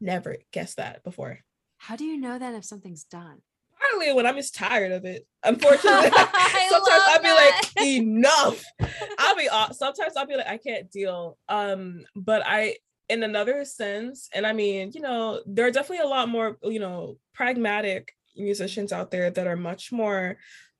[0.00, 1.38] never guess that before.
[1.78, 3.42] How do you know then if something's done?
[3.78, 5.26] Partly when I'm just tired of it.
[5.44, 7.62] Unfortunately, I sometimes I'll be that.
[7.76, 8.64] like, enough.
[9.18, 9.74] I'll be off.
[9.74, 11.36] Sometimes I'll be like, I can't deal.
[11.48, 12.76] Um, but I
[13.08, 16.80] in another sense, and I mean, you know, there are definitely a lot more, you
[16.80, 20.36] know, pragmatic musicians out there that are much more,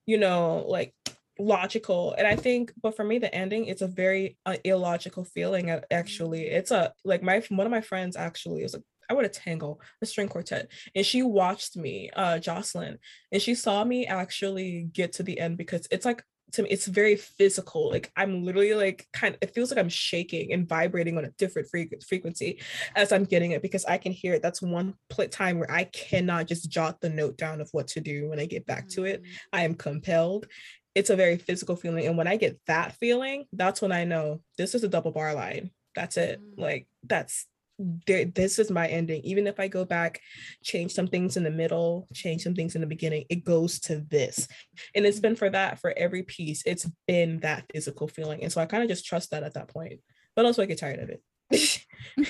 [0.06, 0.94] you know, like
[1.38, 5.68] logical and i think but for me the ending it's a very uh, illogical feeling
[5.90, 6.46] actually.
[6.46, 9.78] It's a like my one of my friends actually is like i would a tango
[10.00, 12.98] a string quartet and she watched me uh jocelyn
[13.32, 16.22] and she saw me actually get to the end because it's like
[16.54, 19.88] to me it's very physical like i'm literally like kind of it feels like i'm
[19.88, 22.60] shaking and vibrating on a different frequ- frequency
[22.94, 24.94] as i'm getting it because i can hear it that's one
[25.30, 28.46] time where i cannot just jot the note down of what to do when i
[28.46, 29.26] get back to it Mm.
[29.52, 30.46] I am compelled.
[30.94, 32.06] It's a very physical feeling.
[32.06, 35.34] And when I get that feeling, that's when I know this is a double bar
[35.34, 35.70] line.
[35.94, 36.40] That's it.
[36.40, 36.60] Mm.
[36.60, 37.46] Like that's
[37.78, 39.20] there, this is my ending.
[39.24, 40.20] Even if I go back,
[40.62, 44.04] change some things in the middle, change some things in the beginning, it goes to
[44.08, 44.46] this.
[44.94, 46.62] And it's been for that for every piece.
[46.66, 48.42] It's been that physical feeling.
[48.42, 50.00] And so I kind of just trust that at that point.
[50.36, 51.22] But also I get tired of it.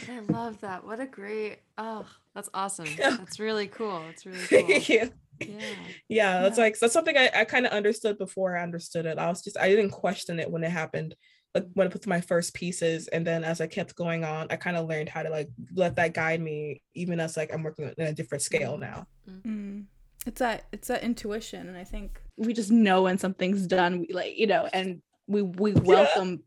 [0.09, 0.85] I love that.
[0.85, 2.89] What a great oh, that's awesome.
[2.99, 4.03] That's really cool.
[4.11, 4.81] It's really cool.
[4.89, 5.09] yeah.
[5.41, 5.61] Yeah.
[6.09, 6.65] yeah that's Yeah.
[6.65, 9.59] like that's something i, I kind of understood before i understood it i was just
[9.59, 11.17] i didn't question it when it happened
[11.55, 14.57] like when I put my first pieces and then as i kept going on i
[14.57, 17.93] kind of learned how to like let that guide me even as like i'm working
[17.97, 19.07] in a different scale now
[19.47, 19.87] Mm.
[20.27, 24.01] It's that it's that intuition, and I think we just know when something's done.
[24.01, 26.43] We like you know, and we we welcome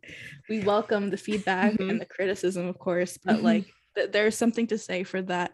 [0.49, 1.89] we welcome the feedback Mhm.
[1.89, 3.17] and the criticism, of course.
[3.23, 3.43] But Mhm.
[3.43, 3.65] like
[3.95, 5.53] th- there's something to say for that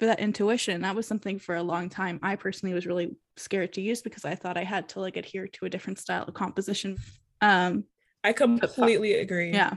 [0.00, 0.82] for that intuition.
[0.82, 2.18] That was something for a long time.
[2.22, 5.46] I personally was really scared to use because I thought I had to like adhere
[5.48, 6.96] to a different style of composition.
[7.40, 7.84] Um,
[8.28, 9.52] i completely agree.
[9.52, 9.74] Yeah.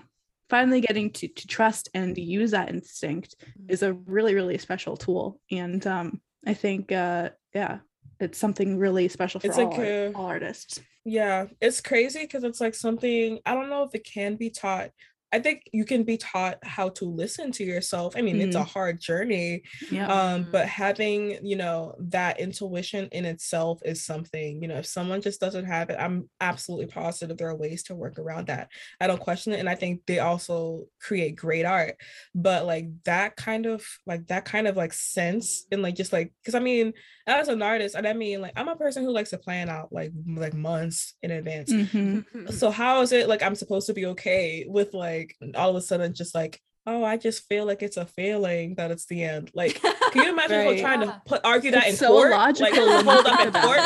[0.49, 3.35] Finally getting to to trust and use that instinct
[3.67, 5.39] is a really really special tool.
[5.51, 6.07] And um
[6.51, 7.79] i think uh yeah
[8.19, 10.73] it's something really special for It's all, like a- all artists.
[11.05, 14.89] Yeah it's crazy because it's like something i don't know if it can be taught
[15.31, 18.63] i think you can be taught how to listen to yourself i mean it's a
[18.63, 19.61] hard journey
[19.91, 24.85] yeah um but having you know that intuition in itself is something you know if
[24.85, 28.69] someone just doesn't have it i'm absolutely positive there are ways to work around that.
[29.01, 31.95] I don't question it and i think they also create great art
[32.33, 36.33] but like that kind of like that kind of like sense and like just like
[36.41, 36.93] because i mean
[37.27, 39.91] as an artist and i mean like i'm a person who likes to plan out
[39.91, 41.71] like like months in advance.
[41.71, 42.51] Mhm.
[42.51, 45.18] so how is it like i'm supposed to be okay with like
[45.55, 48.89] all of a sudden just like oh i just feel like it's a feeling that
[48.91, 49.51] it's the end.
[49.53, 50.79] Like can you imagine Right.
[50.79, 51.07] trying Yeah.
[51.07, 52.31] to put argue that It's in so court?
[52.31, 53.81] Logical like hold up in court?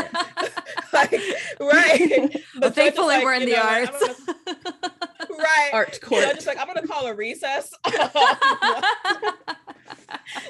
[0.93, 1.11] like
[1.59, 2.31] right.
[2.53, 3.91] The well, thankfully like, we're in the know, arts.
[3.91, 4.15] I'm
[4.45, 5.69] gonna- right.
[5.73, 7.73] Art the court judge is like i'm gonna call a recess.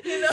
[0.05, 0.29] You know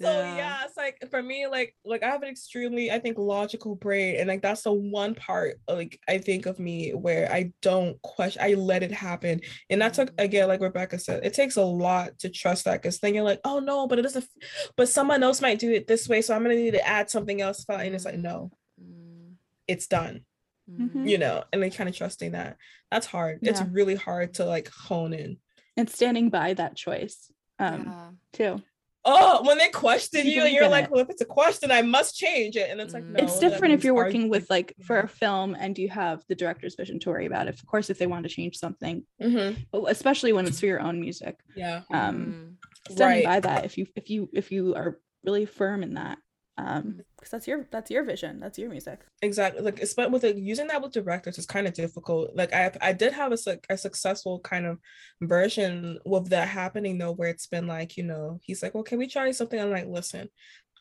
[0.00, 0.36] so Yeah.
[0.36, 0.64] yeah.
[0.64, 4.28] it's like for me like like i have an extremely i think logical brain and
[4.28, 8.54] like that's the one part like i think of me where i don't question i
[8.54, 12.28] let it happen and that's like again like rebecca said it takes a lot to
[12.28, 15.40] trust that because then you're like oh no but it doesn't f- but someone else
[15.40, 18.04] might do it this way so i'm gonna need to add something else and it's
[18.04, 19.34] like no Mm,
[19.66, 20.24] it's done
[20.70, 21.08] Mhm.
[21.08, 22.56] you know and then kind of trusting that
[22.90, 25.38] that's hard it's really hard to like hone in
[25.78, 28.10] and standing by that choice um yeah.
[28.34, 28.62] too
[29.04, 30.90] oh when they question You you and believe you're like it.
[30.90, 33.74] well if it's a question i must change it and it's like no, it's different
[33.74, 37.10] if you're working with like for a film and you have the director's vision to
[37.10, 39.56] worry about of course if they want to change something Mhm.
[39.72, 42.56] but especially when it's for your own music yeah um
[42.88, 42.92] Mm.
[42.92, 43.24] standing Right.
[43.24, 46.18] by that if you if you if you are really firm in that
[46.58, 49.00] um because that's your that's your vision that's your music.
[49.22, 52.52] Exactly like it's but with it, using that with directors is kind of difficult like
[52.52, 53.38] i i did have a,
[53.70, 54.78] a successful kind of
[55.22, 58.98] version with that happening though where it's been like you know he's like well can
[58.98, 59.60] we try something?
[59.60, 60.28] I'm like listen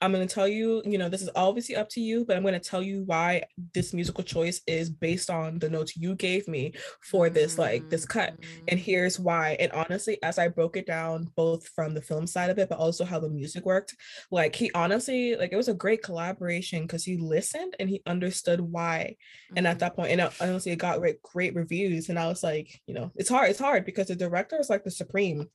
[0.01, 2.43] i'm going to tell you you know this is obviously up to you but i'm
[2.43, 6.47] going to tell you why this musical choice is based on the notes you gave
[6.47, 8.33] me for this like this cut.
[8.67, 8.83] And Mm.
[8.83, 9.55] here's why.
[9.59, 12.77] And honestly as i broke it down both from the film side of it but
[12.79, 13.95] also how the music worked
[14.31, 18.59] like he honestly like it was a great collaboration because he listened and he understood
[18.61, 19.15] why.
[19.55, 22.09] And at that point and honestly it got great, great reviews.
[22.09, 24.83] And i was like you know it's hard it's hard because the director is like
[24.83, 25.47] the supreme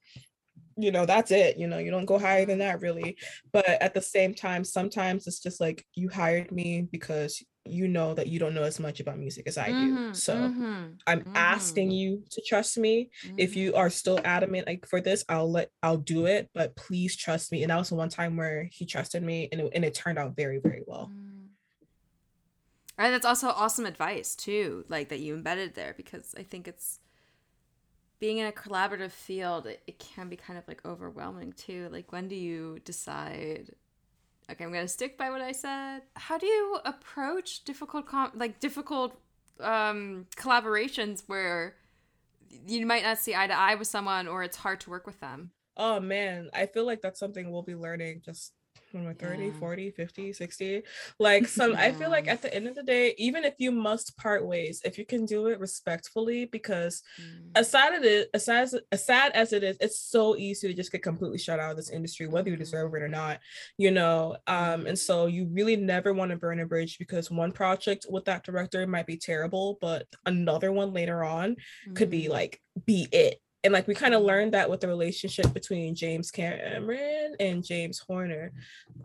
[0.77, 3.17] you know that's it you know you don't go higher than that really
[3.53, 8.15] but at the same time sometimes it's just like you hired me because you know
[8.15, 10.01] that you don't know as much about music as I do.
[10.01, 13.11] Mhm, So mhm, I'm asking mhm, you to trust me.
[13.37, 17.17] If you are still adamant like for this, I'll let I'll do it, but please
[17.17, 17.63] trust me.
[17.63, 20.19] And that was the one time where he trusted me and it, and it turned
[20.19, 21.13] out very, very well.
[21.13, 21.55] Mm.
[22.99, 27.01] And that's also awesome advice too, like that you embedded there because I think it's
[28.23, 31.89] being in a collaborative field, it, it can be kind of like overwhelming too.
[31.91, 33.75] Like when do you decide
[34.49, 36.03] okay, I'm going to stick by what I said?
[36.15, 39.21] How do you approach difficult com- like difficult
[39.59, 41.75] um collaborations where
[42.69, 45.19] you might not see eye to eye with someone or it's hard to work with
[45.19, 45.51] them?
[45.77, 48.53] Oh man, I feel like that's something we'll be learning just
[48.93, 49.53] when we're 30, Yeah.
[49.53, 50.83] 40, 50, 60.
[51.19, 54.17] Like some I feel like at the end of the day, even if you must
[54.17, 57.51] part ways, if you can do it respectfully, because Mm.
[57.55, 61.03] aside of it, aside as, sad as it is, it's so easy to just get
[61.03, 63.41] completely shut out of this industry, whether you deserve it or not,
[63.79, 64.37] you know.
[64.47, 68.25] Um, and so you really never want to burn a bridge because one project with
[68.27, 71.57] that director might be terrible, but another one later on
[71.95, 72.31] could be Mm.
[72.31, 73.41] like be it.
[73.65, 77.99] And like we kind of learned that with the relationship between James Cameron and James
[78.01, 78.53] Horner,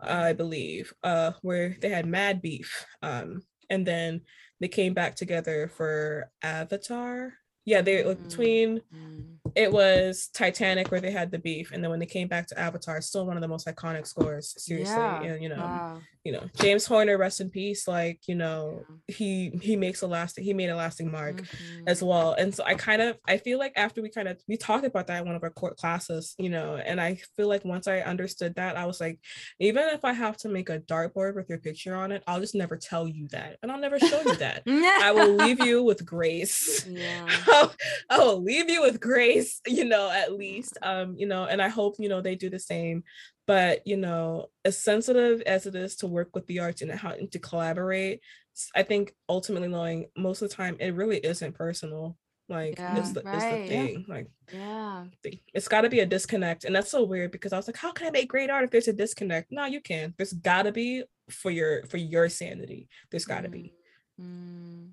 [0.00, 2.84] I believe, uh, where they had mad beef.
[3.02, 4.22] Um, and then
[4.60, 7.34] they came back together for Avatar.
[7.64, 8.22] Yeah, they like Mhm.
[8.22, 9.38] between Mm.
[9.54, 12.58] it was Titanic where they had the beef, and then when they came back to
[12.58, 14.54] Avatar, still one of the most iconic scores.
[14.62, 15.22] Seriously, Yeah.
[15.22, 16.02] and you know, Wow.
[16.24, 17.88] you know, James Horner, rest in peace.
[17.88, 21.84] Like you know, he he makes a lasting he made a lasting mark Mhm.
[21.86, 22.32] as well.
[22.34, 25.06] And so I kind of I feel like after we kind of we talked about
[25.06, 28.00] that in one of our court classes, you know, and I feel like once I
[28.00, 29.18] understood that, I was like,
[29.60, 32.54] even if I have to make a dartboard with your picture on it, I'll just
[32.54, 34.62] never tell you that, and I'll never show you that.
[34.66, 36.84] I will leave you with grace.
[36.86, 37.26] Yeah.
[38.10, 40.78] I will leave you with grace, you know, at least.
[40.82, 43.04] Um, you know, and I hope, you know, they do the same.
[43.46, 47.10] But, you know, as sensitive as it is to work with the arts and how
[47.12, 48.20] and to collaborate,
[48.74, 52.16] I think ultimately knowing most of the time it really isn't personal.
[52.50, 53.86] Like Yeah, it's the, it's right, the yeah.
[53.86, 54.04] thing.
[54.08, 55.04] Like Yeah.
[55.54, 57.92] it's got to be a disconnect, and that's so weird because I was like, how
[57.92, 59.48] can I make great art if there's a disconnect?
[59.52, 60.14] No, you can.
[60.16, 62.88] There's got to be for your for your sanity.
[63.10, 63.74] There's got to be.
[64.20, 64.92] Mm.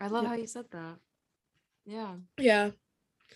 [0.00, 0.28] I love Yeah.
[0.30, 0.96] how you said that.
[1.84, 2.70] Yeah, Yeah.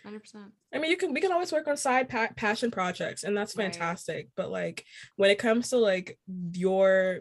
[0.04, 0.52] hundred percent.
[0.72, 3.56] I mean, you can we can always work on side pa- passion projects, and that's
[3.56, 3.64] Right.
[3.72, 4.28] fantastic.
[4.36, 4.84] But like
[5.16, 6.18] when it comes to like
[6.52, 7.20] your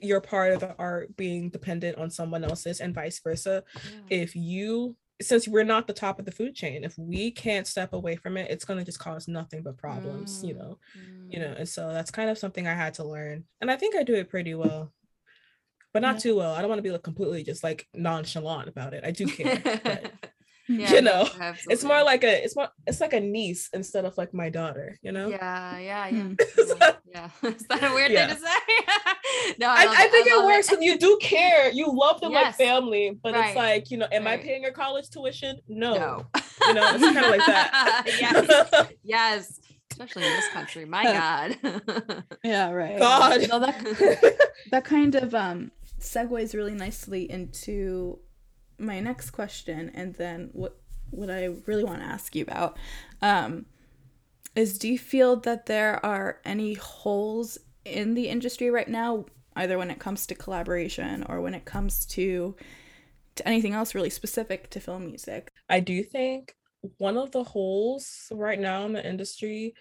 [0.00, 3.64] your part of the art being dependent on someone else's and vice versa,
[4.08, 7.92] if you since we're not the top of the food chain, if we can't step
[7.92, 10.78] away from it, it's gonna just cause nothing but problems, you know.
[10.98, 11.32] Mm.
[11.32, 13.94] You know, and so that's kind of something I had to learn, and I think
[13.94, 14.92] I do it pretty well,
[15.92, 16.20] but not Yeah.
[16.20, 16.54] too well.
[16.54, 19.04] I don't want to be like completely just like nonchalant about it.
[19.04, 20.12] I do care, but
[20.68, 24.04] Yeah, you no, know, it's more like a it's more it's like a niece instead
[24.06, 26.22] of like my daughter you know Yeah, yeah, yeah.
[26.22, 26.34] Hmm.
[26.58, 27.28] yeah.
[27.42, 27.50] yeah.
[27.50, 28.28] Is that a weird Yeah.
[28.28, 29.54] thing to say?
[29.58, 32.54] no, I, I, I think it, works when you do care you love them like
[32.54, 33.48] family but Right.
[33.48, 36.26] it's like you know am i paying your college tuition no, No.
[36.66, 38.86] you know it's kind of like that yes.
[39.04, 39.60] Yes.
[39.90, 40.84] Especially in this country.
[40.86, 41.56] My God.
[42.42, 42.98] Yeah, right.
[42.98, 43.48] God.
[43.48, 44.38] No, that
[44.72, 48.18] that kind of um segues really nicely into
[48.78, 50.76] my next question and then what
[51.10, 52.76] what I really want to ask you about
[53.22, 53.66] um
[54.56, 59.78] is do you feel that there are any holes in the industry right now either
[59.78, 62.56] when it comes to collaboration or when it comes to
[63.36, 65.50] to anything else really specific to film music?
[65.68, 66.54] I do think
[66.98, 69.74] one of the holes right now in the industry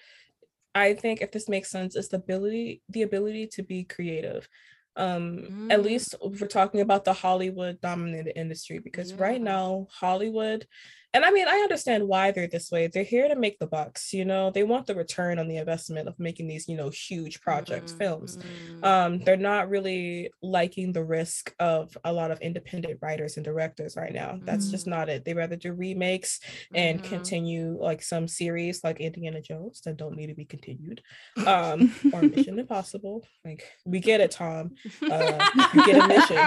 [0.75, 4.47] i think if this makes sense is the ability the ability to be creative
[4.95, 5.84] um at Mm.
[5.84, 10.67] least if we're talking about the hollywood dominated industry because right now hollywood
[11.13, 12.88] and i mean i understand why they're this way.
[12.88, 14.49] They're here to make the bucks you know?
[14.52, 17.97] They want the return on the investment of making these you know huge projects Mhm,
[17.97, 18.38] films.
[18.84, 18.88] mhm.
[18.89, 23.95] um they're not really liking the risk of a lot of independent writers and directors
[23.95, 24.39] right now.
[24.45, 24.89] That's just Mhm.
[24.91, 25.23] not it.
[25.26, 26.39] They rather do remakes
[26.73, 27.04] and Mhm.
[27.13, 31.02] continue like some series like indiana jones that don't need to be continued
[31.47, 31.80] um
[32.13, 33.26] or mission impossible.
[33.45, 34.71] Like we get it tom.
[35.10, 35.39] Uh,
[35.86, 36.38] get a mission.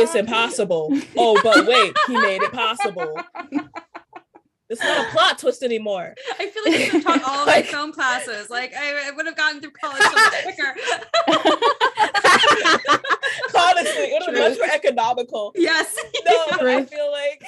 [0.00, 0.92] it's impossible.
[1.16, 3.12] Oh but wait he made it possible
[4.70, 7.66] it's not a plot twist anymore I feel like you could taught all my Like-
[7.66, 8.48] film classes.
[8.48, 10.74] Like I, I would have gotten through college so much quicker.
[13.54, 15.96] honestly it would be much more economical yes.
[16.26, 17.42] no, but I feel like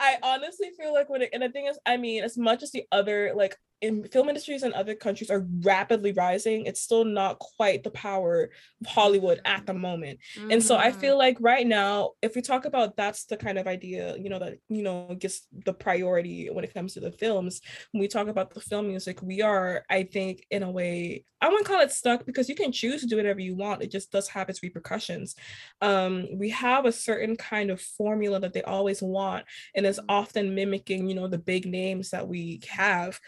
[0.00, 2.70] I honestly feel like when it, and the thing is, I mean, as much as
[2.70, 7.38] the other like in film industries in other countries are rapidly rising, it's still not
[7.38, 8.50] quite the power
[8.82, 10.18] of Hollywood at the moment.
[10.36, 10.50] Mm-hmm.
[10.50, 10.98] And so I Mm-hmm.
[10.98, 14.38] feel like right now, if we talk about that's the kind of idea, you know,
[14.38, 17.60] that you know gets the priority when it comes to the films.
[17.92, 21.48] When we talk about the film music, we are, I think, in a way, I
[21.48, 23.82] wouldn't call it stuck because you can choose to do whatever you want.
[23.82, 25.34] It just does have its repercussions.
[25.80, 30.54] Um, we have a certain kind of formula that they always want, and is often
[30.54, 33.18] mimicking, you know, the big names that we have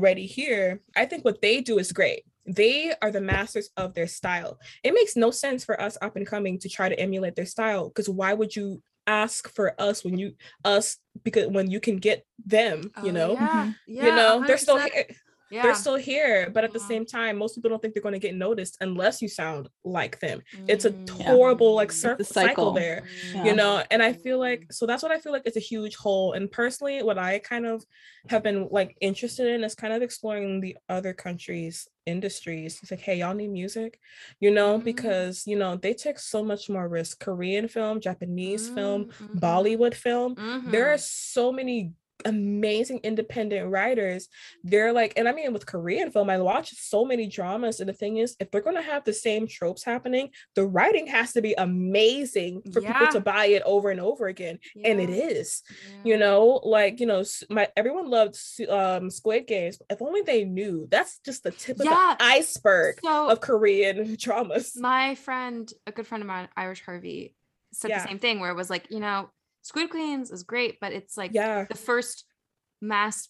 [0.00, 0.80] already here.
[0.96, 2.24] I think what they do is great.
[2.46, 4.58] They are the masters of their style.
[4.82, 7.88] It makes no sense for us up and coming to try to emulate their style
[7.88, 10.32] because why would you ask for us when you
[10.64, 13.34] us because when you can get them, you Oh, know?
[13.34, 15.04] yeah, yeah, you know, they're still here
[15.50, 15.62] Yeah.
[15.62, 18.26] they're still here but at the same time most people don't think they're going to
[18.28, 21.08] get noticed unless you sound like them it's a Mm.
[21.22, 22.00] horrible like Mm.
[22.02, 22.48] cir- the cycle.
[22.48, 22.72] cycle.
[22.72, 23.02] there
[23.34, 23.44] Yeah.
[23.46, 25.96] you know and i feel like so that's what i feel like is a huge
[25.96, 27.84] hole and personally what i kind of
[28.28, 33.00] have been like interested in is kind of exploring the other countries industries it's like
[33.00, 33.98] hey y'all need music
[34.40, 34.84] you know Mhm.
[34.84, 39.40] because you know they take so much more risk korean film japanese film Mm, mhm,
[39.40, 40.34] bollywood film
[40.72, 41.34] there are mhm.
[41.34, 41.92] so many
[42.24, 44.28] amazing independent writers
[44.64, 47.92] they're like and i mean with korean film i watch so many dramas and the
[47.94, 51.40] thing is if they're going to have the same tropes happening the writing has to
[51.40, 56.00] be amazing for people to buy it over and over again and it is yeah.
[56.04, 58.36] you know like you know my everyone loved
[58.68, 63.30] um squid games if only they knew that's just the tip of the iceberg So
[63.30, 67.34] of korean dramas my friend, a good friend of mine, Irish Harvey,
[67.72, 68.02] said Yeah.
[68.02, 69.30] the same thing where it was like, you know,
[69.70, 72.24] Squid Queens is great, but it's like yeah the first
[72.80, 73.28] mass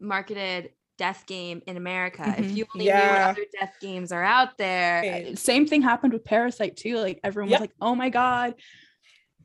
[0.00, 2.32] marketed death game in America.
[2.38, 2.56] If Mhm.
[2.58, 2.96] you only Yeah.
[3.06, 5.36] knew what other death games are out there, Right.
[5.36, 6.98] Same thing happened with Parasite too.
[6.98, 7.58] Like everyone Yep.
[7.58, 8.54] was like, "Oh my god!"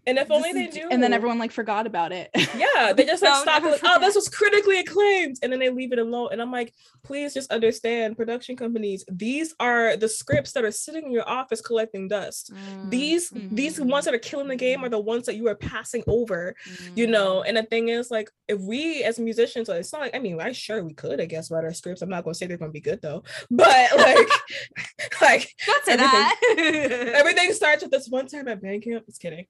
[0.07, 2.29] And if only they knew And then everyone like forgot about it.
[2.55, 5.69] Yeah, they just like No, stop like, oh, this was critically acclaimed, and then they
[5.69, 6.29] leave it alone.
[6.31, 6.73] And I'm like,
[7.03, 11.61] please just understand, production companies, these are the scripts that are sitting in your office
[11.61, 12.51] collecting dust.
[12.53, 15.55] Mm, These these ones that are killing the game are the ones that you are
[15.55, 16.55] passing over,
[16.95, 17.41] you know.
[17.41, 17.47] mm.
[17.47, 20.39] And the thing is, like, if we as musicians, like, it's not like I mean,
[20.41, 22.01] I sure we could, I guess, write our scripts.
[22.01, 24.27] I'm not gonna say they're gonna be good though, but like,
[25.21, 25.41] like
[25.83, 27.11] say everything- that.
[27.15, 29.05] everything starts with this one time at band camp.
[29.05, 29.45] Just kidding.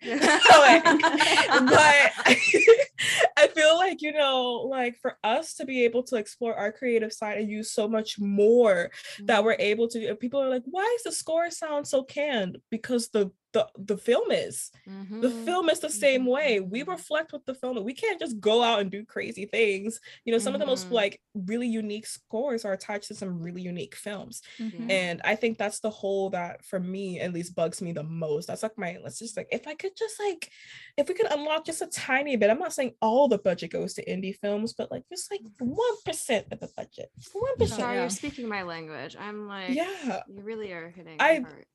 [0.49, 0.81] Yeah.
[1.59, 2.11] but
[3.37, 7.13] I feel like you know, like for us to be able to explore our creative
[7.13, 8.91] side and use so much more
[9.23, 9.61] that we're mm-hmm.
[9.61, 10.15] able to.
[10.15, 14.29] People are like, "Why does the score sound so canned?" Because the the the film
[14.31, 14.91] is the
[15.29, 15.45] Mhm.
[15.45, 16.59] film is the same way.
[16.59, 17.83] We reflect with the film.
[17.83, 19.99] We can't just go out and do crazy things.
[20.23, 20.91] You know, some of the most Mhm.
[20.91, 24.41] like really unique scores are attached to some really unique films.
[24.59, 24.91] Mhm.
[24.91, 28.47] And I think that's the whole that for me at least bugs me the most.
[28.47, 30.51] That's like my let's just like if I could just like
[30.97, 32.51] if we could unlock just a tiny bit.
[32.51, 35.97] I'm not saying all the budget goes to indie films, but like just like one
[36.05, 37.09] percent of the budget.
[37.33, 37.79] One percent.
[37.79, 38.01] Sorry, Yeah.
[38.01, 39.15] you're speaking my language.
[39.17, 41.65] I'm like, Yeah, you really are hitting I- heart.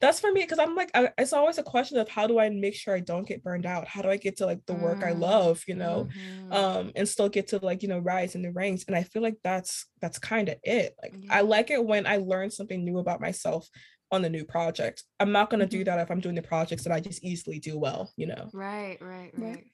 [0.00, 2.48] that's for me because I'm like I, it's always a question of how do I
[2.48, 3.86] make sure I don't get burned out?
[3.88, 5.62] How do I get to like the work I Mm, love?
[5.66, 6.08] You know.
[6.50, 6.54] Mhm.
[6.54, 9.22] um and still get to like you know rise in the ranks and i feel
[9.22, 11.38] like that's that's kind of it like Yeah.
[11.38, 13.66] i like it when i learn something new about myself
[14.10, 16.84] on the new project i'm not going to do that if i'm doing the projects
[16.84, 19.54] that i just easily do well you know right, right, Right.
[19.54, 19.64] right.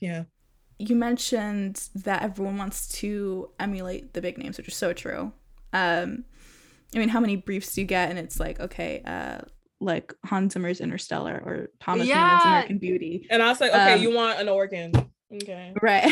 [0.00, 0.24] yeah
[0.78, 5.30] you mentioned that everyone wants to emulate the big names, which is so true.
[5.72, 6.24] Um,
[6.94, 8.10] I mean, how many briefs do you get?
[8.10, 9.42] And it's like, okay, uh,
[9.84, 13.26] like Hans Zimmer's Interstellar or Thomas Newman's American Beauty.
[13.30, 14.92] and i was like okay Um, you want an organ
[15.32, 16.10] okay Right.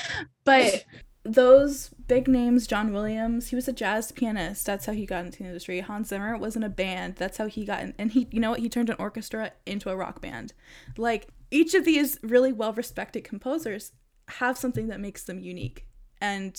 [0.44, 0.84] but
[1.28, 4.64] those big names, John Williams, he was a jazz pianist.
[4.64, 5.80] That's how he got into the industry.
[5.80, 7.16] Hans Zimmer was in a band.
[7.16, 7.94] That's how he got in.
[7.98, 8.60] And he, you know what?
[8.60, 10.52] He turned an orchestra into a rock band.
[10.96, 13.90] Like each of these really well respected composers
[14.28, 15.86] have something that makes them unique.
[16.20, 16.54] And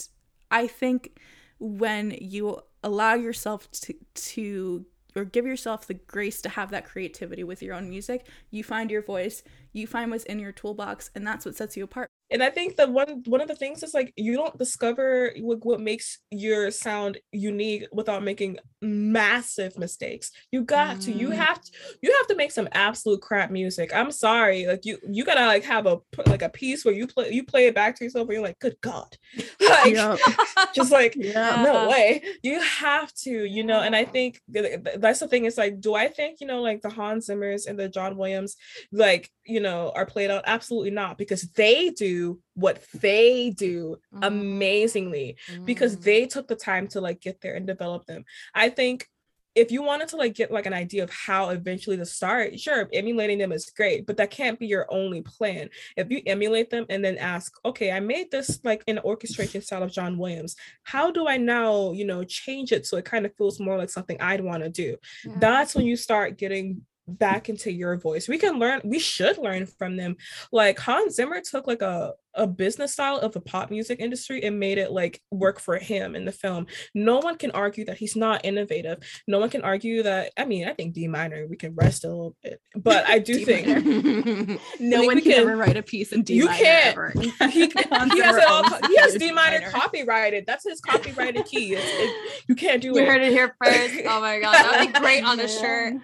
[0.51, 1.17] I think
[1.59, 4.85] when you allow yourself to, to
[5.17, 8.91] or give yourself the grace to have that creativity with your own music, you find
[8.91, 9.43] your voice,
[9.73, 12.09] you find what's in your toolbox, and that's what sets you apart.
[12.29, 15.59] and i think that one one of the things is like you don't discover what,
[15.65, 21.35] what makes your sound unique without making massive mistakes you got to you Mm.
[21.35, 25.23] have to you have to make some absolute crap music i'm sorry like you you
[25.23, 25.99] gotta like have a
[26.33, 28.59] like a piece where you play you play it back to yourself and you're like
[28.59, 29.09] good god
[29.61, 29.93] like
[30.75, 31.63] just like Yeah.
[31.63, 35.45] no way you have to you know and i think th- th- that's the thing
[35.45, 38.57] is like do i think you know like the hans zimmers and the john williams
[38.91, 45.37] like you know are played out absolutely not because they do what they do amazingly
[45.65, 46.03] because Mm.
[46.03, 49.07] they took the time to like get there and develop them i think
[49.55, 52.87] if you wanted to like get like an idea of how eventually to start, sure,
[52.93, 55.67] emulating them is great, but that can't be your only plan.
[55.95, 59.81] If you emulate them and then ask, okay, I made this like in orchestration style
[59.81, 60.55] of John Williams.
[60.83, 63.89] How do I now, you know, change it so it kind of feels more like
[63.89, 64.95] something I'd want to do?
[65.25, 65.33] Yeah.
[65.39, 68.27] That's when you start getting back into your voice.
[68.27, 70.17] We can learn, we should learn from them.
[70.51, 74.59] Like Hans Zimmer took like a a business style of the pop music industry and
[74.59, 76.67] made it like work for him in the film.
[76.93, 78.99] No one can argue that he's not innovative.
[79.27, 82.09] No one can argue that I mean, I think D minor we can rest a
[82.09, 82.61] little bit.
[82.75, 83.67] But I do think
[84.79, 86.57] no one can, can, ever write a piece in D you minor.
[86.57, 86.87] You can't.
[86.87, 87.13] Ever.
[87.15, 90.45] He, he has it all he has D minor, minor copyrighted.
[90.45, 91.73] That's his copyrighted key.
[91.73, 93.01] It's, it, you can't do you it.
[93.01, 93.95] You heard it here first.
[94.05, 95.95] Oh my god, that would be great on a shirt.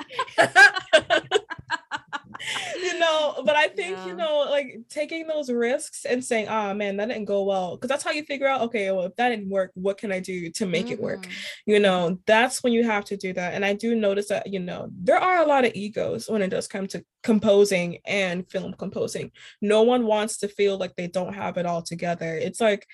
[2.75, 4.07] you know, but I think, yeah.
[4.07, 7.77] you know, like taking those risks and saying, oh man, that didn't go well.
[7.77, 10.19] Cause that's how you figure out, okay, well, if that didn't work, what can I
[10.19, 10.93] do to make mm-hmm.
[10.93, 11.21] it work?
[11.23, 11.71] Mm-hmm.
[11.71, 13.53] You know, that's when you have to do that.
[13.53, 16.49] And I do notice that, you know, there are a lot of egos when it
[16.49, 19.31] does come to composing and film composing.
[19.61, 22.35] No one wants to feel like they don't have it all together.
[22.35, 22.87] It's like,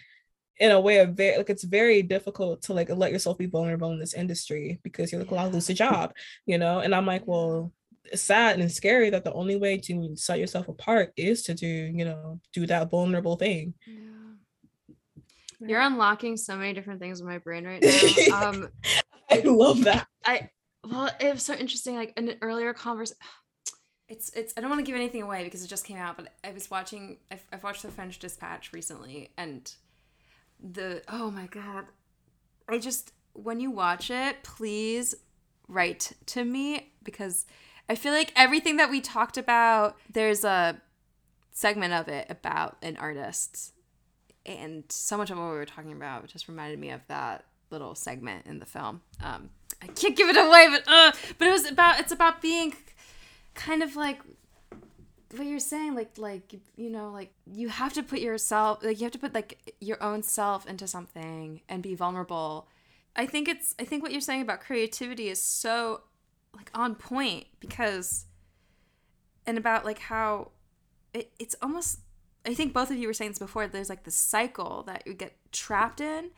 [0.59, 3.91] in a way of very like it's very difficult to like let yourself be vulnerable
[3.91, 6.13] in this industry because you're like, well, I'll lose a job,
[6.45, 6.79] you know.
[6.79, 7.71] And I'm like, well,
[8.15, 12.05] sad and scary that the only way to set yourself apart is to do you
[12.05, 13.73] know do that vulnerable thing.
[13.87, 15.67] Yeah.
[15.67, 18.47] you're unlocking so many different things in my brain right now.
[18.49, 18.69] Um
[19.29, 20.07] i love that.
[20.25, 20.49] I
[20.83, 23.17] well it was so interesting like in an earlier conversation
[24.07, 26.33] it's it's i don't want to give anything away because it just came out but
[26.43, 29.71] i was watching I've, I've watched the french dispatch recently and
[30.61, 31.85] the oh my god.
[32.67, 35.15] I just when you watch it please
[35.67, 37.45] write to me because
[37.89, 40.79] I feel like everything that we talked about, there's a
[41.51, 43.73] segment of it about an artist.
[44.45, 47.95] And so much of what we were talking about just reminded me of that little
[47.95, 49.01] segment in the film.
[49.23, 49.49] Um,
[49.81, 52.73] I can't give it away, but uh, but it was about it's about being
[53.53, 54.19] kind of like
[55.35, 59.05] what you're saying, like like you know, like you have to put yourself, like you
[59.05, 62.67] have to put like your own self into something and be vulnerable.
[63.15, 66.01] I think it's I think what you're saying about creativity is so
[66.59, 68.25] like on point because
[69.45, 70.51] and about like how
[71.13, 71.99] it, it's almost
[72.45, 75.13] I think both of you were saying this before there's like the cycle that you
[75.13, 76.31] get trapped in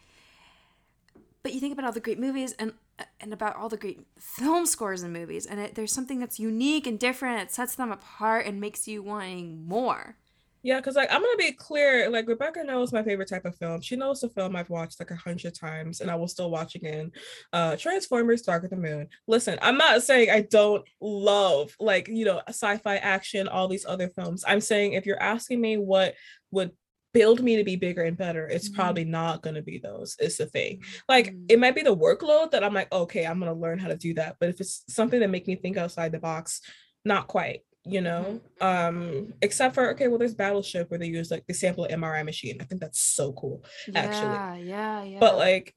[1.41, 2.73] but you think about all the great movies and
[3.19, 6.85] and about all the great film scores and movies and it, there's something that's unique
[6.85, 10.17] and different it sets them apart and makes you wanting more
[10.63, 13.81] yeah, because like I'm gonna be clear, like Rebecca knows my favorite type of film.
[13.81, 16.75] She knows the film I've watched like a hundred times and I will still watch
[16.75, 17.11] again.
[17.51, 19.07] Uh Transformers Dark of the Moon.
[19.27, 24.09] Listen, I'm not saying I don't love like you know sci-fi action, all these other
[24.09, 24.43] films.
[24.47, 26.13] I'm saying if you're asking me what
[26.51, 26.71] would
[27.13, 28.75] build me to be bigger and better, it's mm-hmm.
[28.75, 30.15] probably not gonna be those.
[30.19, 30.83] It's the thing.
[31.09, 31.45] Like mm-hmm.
[31.49, 34.13] it might be the workload that I'm like, okay, I'm gonna learn how to do
[34.13, 34.35] that.
[34.39, 36.61] But if it's something that make me think outside the box,
[37.03, 38.97] not quite you know mm-hmm.
[38.97, 42.57] um except for okay well there's battleship where they use like the sample mri machine.
[42.61, 44.67] I think that's so cool yeah, actually.
[44.69, 45.73] Yeah yeah but like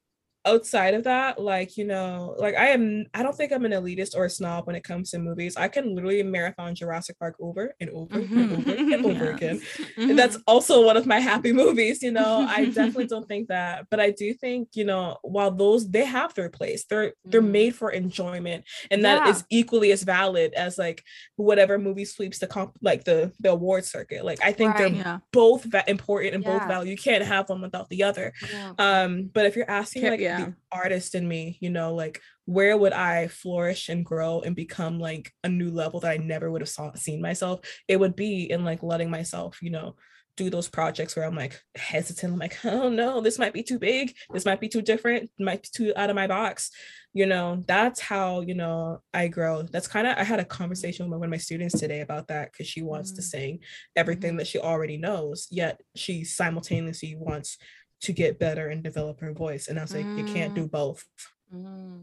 [0.47, 4.14] outside of that, like, you know, like I am, I don't think I'm an elitist
[4.16, 5.57] or a snob when it comes to movies.
[5.57, 8.38] I can literally marathon Jurassic Park over and over mm-hmm.
[8.38, 9.36] and over and over yes.
[9.36, 9.59] again.
[9.59, 10.11] Mm-hmm.
[10.11, 12.47] And that's also one of my happy movies, you know.
[12.49, 16.34] I definitely don't think that, but I do think, you know, while those they have
[16.34, 17.30] their place, they're mm-hmm.
[17.30, 19.16] they're made for enjoyment, and yeah.
[19.16, 21.03] that is equally as valid as like
[21.36, 24.24] whatever movie sweeps the comp like the the award circuit.
[24.24, 25.18] Like I think right, they're yeah.
[25.32, 26.59] both va- important and yeah.
[26.59, 26.88] both valid.
[26.88, 28.32] You can't have one without the other.
[28.78, 30.45] Um, but if you're asking like yeah.
[30.47, 34.99] the artist in me, you know, like where would I flourish and grow and become
[34.99, 37.61] like a new level that I never would have saw, seen myself?
[37.89, 39.97] It would be in like letting myself, you know,
[40.37, 42.32] do those projects where I'm like hesitant.
[42.32, 44.14] I'm like, oh no, this might be too big.
[44.32, 45.30] This might be too different.
[45.39, 46.70] Might be too out of my box.
[47.12, 49.62] You know, that's how, you know, I grow.
[49.62, 52.51] That's kind of, I had a conversation with one of my students today about that
[52.51, 53.16] because she wants mm-hmm.
[53.16, 53.59] to sing
[53.95, 57.57] everything that she already knows, yet she simultaneously wants
[58.05, 59.68] to get better and develop her voice.
[59.68, 60.18] And I was like, mm.
[60.18, 60.70] you can't do mm.
[60.70, 61.05] both.
[61.52, 62.02] Mm.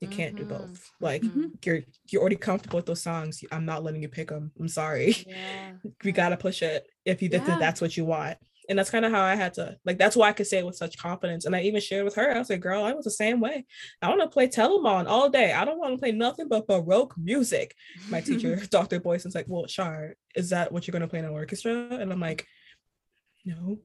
[0.00, 0.48] You can't mm-hmm.
[0.48, 0.90] do both.
[1.00, 1.46] Like mm-hmm.
[1.64, 3.44] you're you're already comfortable with those songs.
[3.52, 4.50] I'm not letting you pick them.
[4.58, 5.14] I'm sorry.
[5.26, 5.72] Yeah.
[6.04, 7.58] we gotta push it if you yeah.
[7.58, 8.38] that's what you want.
[8.68, 9.98] And that's kind of how I had to like.
[9.98, 11.44] That's why I could say it with such confidence.
[11.44, 12.34] And I even shared with her.
[12.34, 13.66] I was like, "Girl, I was the same way.
[14.00, 15.52] I want to play Telemann all day.
[15.52, 17.74] I don't want to play nothing but baroque music."
[18.08, 19.00] My teacher, Dr.
[19.00, 22.20] Boyson's like, "Well, Shar, is that what you're gonna play in an orchestra?" And I'm
[22.20, 22.46] like,
[23.44, 23.78] no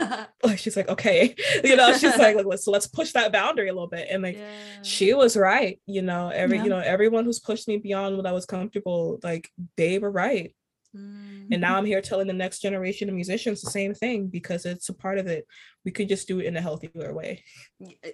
[0.44, 1.34] like she's like okay
[1.64, 4.36] you know she's like, like let's let's push that boundary a little bit and like
[4.36, 4.82] yeah.
[4.82, 6.64] she was right you know every yeah.
[6.64, 10.54] you know everyone who's pushed me beyond what i was comfortable like they were right
[10.96, 11.48] Mm.
[11.50, 14.88] And now I'm here telling the next generation of musicians the same thing because it's
[14.88, 15.46] a part of it.
[15.84, 17.44] We could just do it in a healthier way.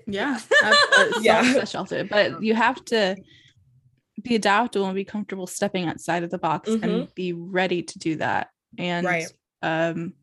[0.07, 0.39] Yeah.
[0.63, 0.75] uh,
[1.21, 1.43] Yeah.
[1.43, 1.65] yeah.
[1.65, 2.05] shelter.
[2.11, 3.17] But you have to
[4.23, 8.17] be adaptable and be comfortable stepping outside of the box and be ready to do
[8.17, 8.49] that.
[8.79, 9.27] And Right.
[9.63, 10.15] um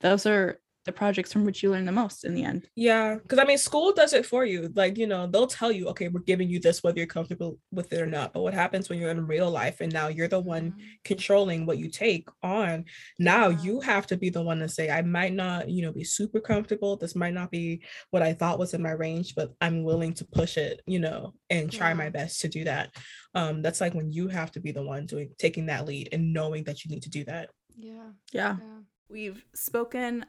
[0.00, 2.66] those are the projects from which you learn the most in the end.
[2.74, 4.72] Yeah, because I mean, school does it for you.
[4.74, 7.92] Like, you know, they'll tell you, okay, we're giving you this whether you're comfortable with
[7.92, 8.32] it or not.
[8.32, 10.74] But what happens when you're in real life and now you're the one
[11.04, 12.86] controlling what you take on?
[13.18, 16.04] Now you have to be the one to say, I might not, you know, be
[16.04, 16.96] super comfortable.
[16.96, 20.24] This might not be what I thought was in my range, but I'm willing to
[20.24, 21.94] push it, you know, and try Yeah.
[21.94, 22.96] my best to do that.
[23.34, 26.32] Um, that's like when you have to be the one doing taking that lead and
[26.32, 27.50] knowing that you need to do that.
[27.76, 28.12] Yeah.
[28.32, 28.56] Yeah.
[28.58, 28.78] Yeah.
[29.08, 30.26] We've spoken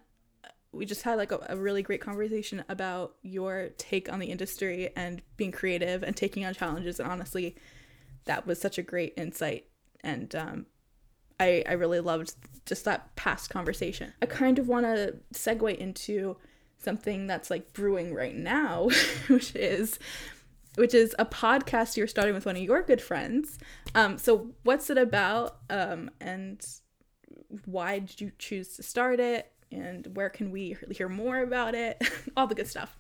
[0.72, 4.92] we just had like a, a really great conversation about your take on the industry
[4.96, 7.56] and being creative and taking on challenges and honestly
[8.26, 9.66] that was such a great insight
[10.04, 10.66] and um
[11.40, 12.34] I, I really loved
[12.66, 14.14] just that past conversation.
[14.22, 16.36] I kind of want to segue into
[16.78, 18.90] something that's like brewing right now,
[19.28, 20.00] which is
[20.76, 23.58] which is a podcast you're starting with one of your good friends.
[23.96, 25.58] Um, so what's it about?
[25.70, 26.66] Um, and
[27.66, 29.52] why did you choose to start it?
[29.72, 32.02] And where can we hear more about it?
[32.38, 32.97] All the good stuff.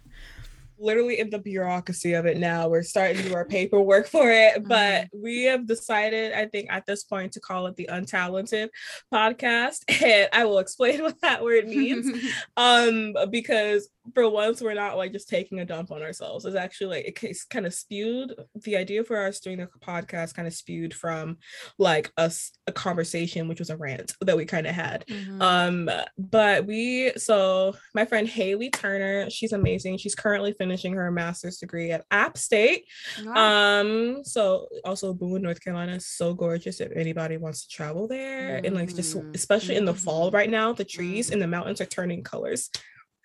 [0.81, 2.69] literally in the bureaucracy of it now.
[2.69, 6.85] We're starting to do our paperwork for it, but we have decided, I think, at
[6.85, 8.69] this point to call it the Untalented
[9.13, 9.79] Podcast.
[10.03, 12.07] And I will explain what that word means.
[12.55, 16.45] um, because for once we're not like just taking a dump on ourselves.
[16.45, 18.33] It's actually like it kind of spewed.
[18.63, 21.37] The idea for us doing the podcast kind of spewed from
[21.77, 25.05] like us a conversation, which was a rant that we kind of had.
[25.07, 25.41] Mhm.
[25.41, 29.97] Um, but we so my friend Haley Turner, she's amazing.
[29.97, 32.85] She's currently finishing her master's degree at App State.
[33.23, 33.79] Wow.
[33.81, 38.61] Um, so also Boone, North Carolina is so gorgeous if anybody wants to travel there.
[38.63, 39.35] And like just Mm.
[39.35, 40.33] especially in the fall Mhm.
[40.33, 42.69] right now, the trees and the mountains are turning colors.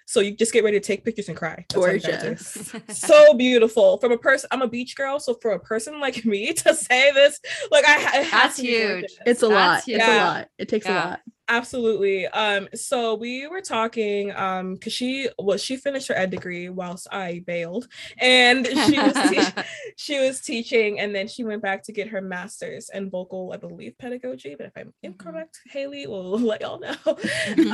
[0.06, 1.64] So you just get ready to take pictures and cry.
[1.68, 2.74] That's all you gotta do Gorgeous.
[2.88, 6.52] so beautiful from a person i'm a beach girl so for a person like me
[6.52, 7.40] to say this
[7.70, 9.04] like i it That's huge.
[9.26, 9.76] It's a That's lot.
[9.78, 10.02] It's huge.
[10.02, 10.48] a lot.
[10.58, 10.92] It takes Yeah.
[10.92, 11.20] a lot.
[11.48, 16.68] absolutely um so we were talking um because she well she finished her ed degree
[16.70, 17.86] whilst i bailed
[18.18, 19.62] and she was te-
[19.96, 23.56] she was teaching and then she went back to get her master's in vocal i
[23.58, 26.96] believe pedagogy but if i'm incorrect haley will let y'all know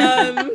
[0.05, 0.51] um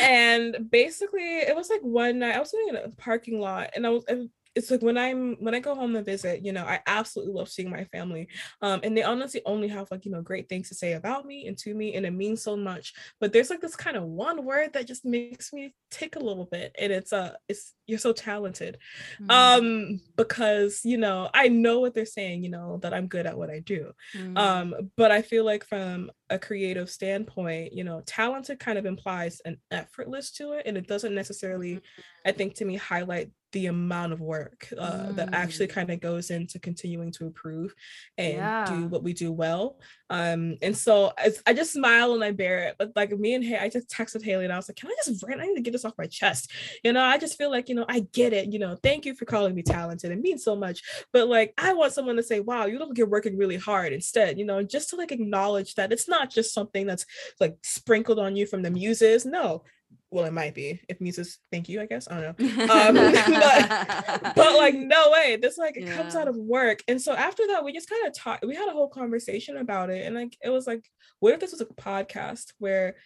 [0.00, 3.86] and basically it was like one night i was sitting in a parking lot and
[3.86, 6.64] i was and it's like when i'm when i go home to visit you know
[6.64, 8.26] i absolutely love seeing my family
[8.62, 11.46] um and they honestly only have like you know great things to say about me
[11.46, 14.44] and to me and it means so much but there's like this kind of one
[14.44, 18.12] word that just makes me tick a little bit and it's uh it's you're so
[18.12, 18.78] talented
[19.20, 19.30] Mm.
[19.30, 23.36] um because you know i know what they're saying you know that i'm good at
[23.38, 24.36] what i do Mm.
[24.38, 29.40] um but i feel like from a creative standpoint you know talented kind of implies
[29.44, 31.80] an effortless to it and it doesn't necessarily
[32.24, 35.70] i think to me highlight the amount of work uh, that actually Mm.
[35.72, 37.74] kind of goes into continuing to improve
[38.18, 38.64] and Yeah.
[38.66, 39.80] do what we do well.
[40.10, 43.42] Um and so I, I just smile and i bear it but like me and
[43.42, 45.56] hey i just texted haley and i was like can i just rant i need
[45.56, 46.52] to get this off my chest.
[46.84, 49.14] You know i just feel like you know i get it you know thank you
[49.14, 50.12] for calling me talented.
[50.12, 50.82] It means so much.
[51.12, 53.92] But like i want someone to say wow you look like you're working really hard.
[53.92, 57.06] Instead you know just to like acknowledge that it's not just something that's
[57.40, 59.26] like sprinkled on you from the muses.
[59.26, 59.64] No
[60.10, 62.46] well it might be if muses thank you i guess i don't know.
[62.62, 66.82] Um, but- but like no way this like it comes out of work.
[66.88, 69.90] And so after that we just kind of talked we had a whole conversation about
[69.90, 70.84] it and like it was like
[71.20, 72.96] what if this was a podcast where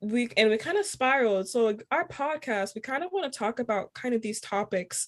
[0.00, 1.48] we and we kind of spiraled.
[1.48, 5.06] So like our podcast we kind of want to talk about kind of these topics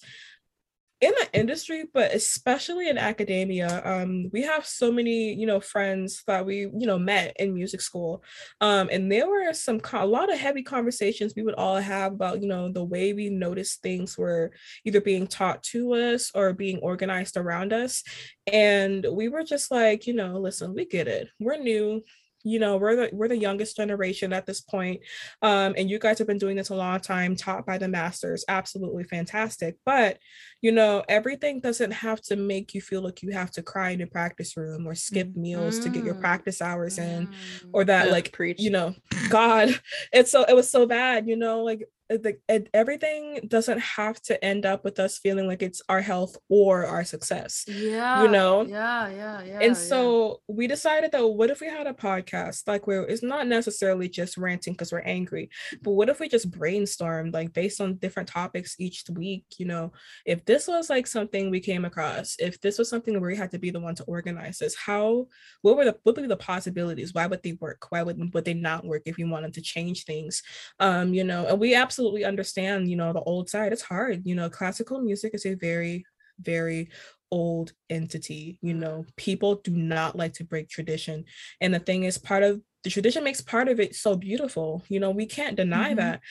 [0.99, 6.23] in the industry but especially in academia um we have so many you know friends
[6.25, 8.23] that we you know met in music school
[8.61, 12.41] um and there were some a lot of heavy conversations we would all have about
[12.41, 14.51] you know the way we noticed things were
[14.85, 18.03] either being taught to us or being organized around us
[18.51, 21.29] and we were just like you know listen we get it.
[21.39, 22.03] We're new
[22.49, 25.01] you know we're the we're the youngest generation at this point
[25.41, 28.45] um and you guys have been doing this a long time taught by the masters
[28.47, 30.17] absolutely fantastic but
[30.61, 33.99] you know everything doesn't have to make you feel like you have to cry in
[33.99, 36.19] your practice room or skip meals to get your Mm.
[36.21, 37.31] practice hours in Mm.
[37.73, 38.59] or that Ugh, like preach.
[38.61, 38.95] you know
[39.29, 39.79] god
[40.11, 44.43] it's so it was so bad you know like the, it, everything doesn't have to
[44.43, 47.65] end up with us feeling like it's our health or our success.
[47.67, 48.23] Yeah.
[48.23, 48.61] You know?
[48.61, 49.59] Yeah, yeah, yeah.
[49.61, 53.47] and so we decided that what if we had a podcast like where it's not
[53.47, 55.49] necessarily just ranting because we're angry,
[55.81, 59.45] but what if we just brainstormed like based on different topics each week?
[59.57, 59.91] You know,
[60.25, 63.51] if this was like something we came across, if this was something where we had
[63.51, 65.27] to be the one to organize this, how
[65.61, 67.13] what were the what would be the possibilities?
[67.13, 67.87] Why would they work?
[67.89, 70.41] Why would would they not work if you wanted to change things?
[70.79, 73.73] Um, you know, and we absolutely understand, you know, the old side.
[73.73, 76.05] It's hard, you know, classical music is a very,
[76.39, 76.89] very
[77.29, 81.25] old entity you know people do not like to break tradition
[81.59, 84.97] and the thing is part of the tradition makes part of it so beautiful you
[84.97, 85.97] know we can't deny Mhm.
[85.97, 86.21] that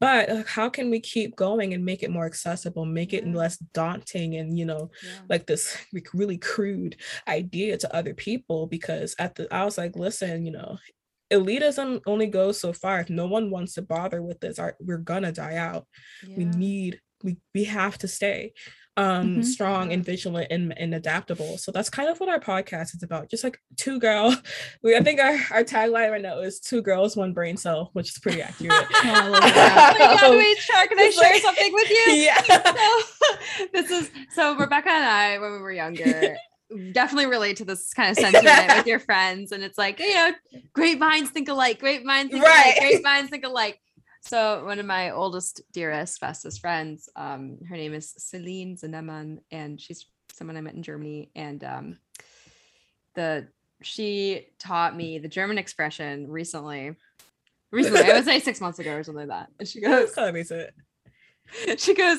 [0.00, 3.32] but how can we keep going and make it more accessible make it Yeah.
[3.34, 5.26] less daunting and you know yeah.
[5.28, 6.96] like this like, really crude
[7.28, 10.78] idea to other people because at the I was like, listen, you know,
[11.32, 13.00] elitism only goes so far.
[13.00, 15.86] If no one wants to bother with this, our, we're gonna die out.
[16.36, 18.52] We need we we have to stay
[18.98, 19.44] um Mhm.
[19.44, 21.58] strong and vigilant and, and adaptable.
[21.58, 23.28] So that's kind of what our podcast is about.
[23.30, 24.34] Just like two girl.
[24.82, 28.08] We I think our, our tagline right now is two girls, one brain cell, which
[28.10, 28.72] is pretty accurate.
[28.94, 29.96] Oh, I love that.
[29.98, 32.12] Oh my god, wait, Shar, can I share like- something with you?
[32.12, 32.40] yeah.
[32.42, 36.36] So, this is so Rebecca and I, when we were younger,
[36.92, 39.52] definitely relate to this kind of sentiment with your friends.
[39.52, 40.32] And it's like, you know,
[40.72, 42.74] great minds think alike, great minds think Right.
[42.74, 43.80] alike, great minds think alike.
[44.22, 49.80] So one of my oldest, dearest, bestest friends, um, her name is Celine Zaneman, and
[49.80, 51.30] she's someone I met in Germany.
[51.36, 51.98] And um
[53.14, 53.48] the
[53.82, 56.96] she taught me the German expression recently.
[57.72, 59.50] Recently, I would say six months ago or something like that.
[59.58, 60.74] And she goes, of makes it.
[61.78, 62.18] she goes,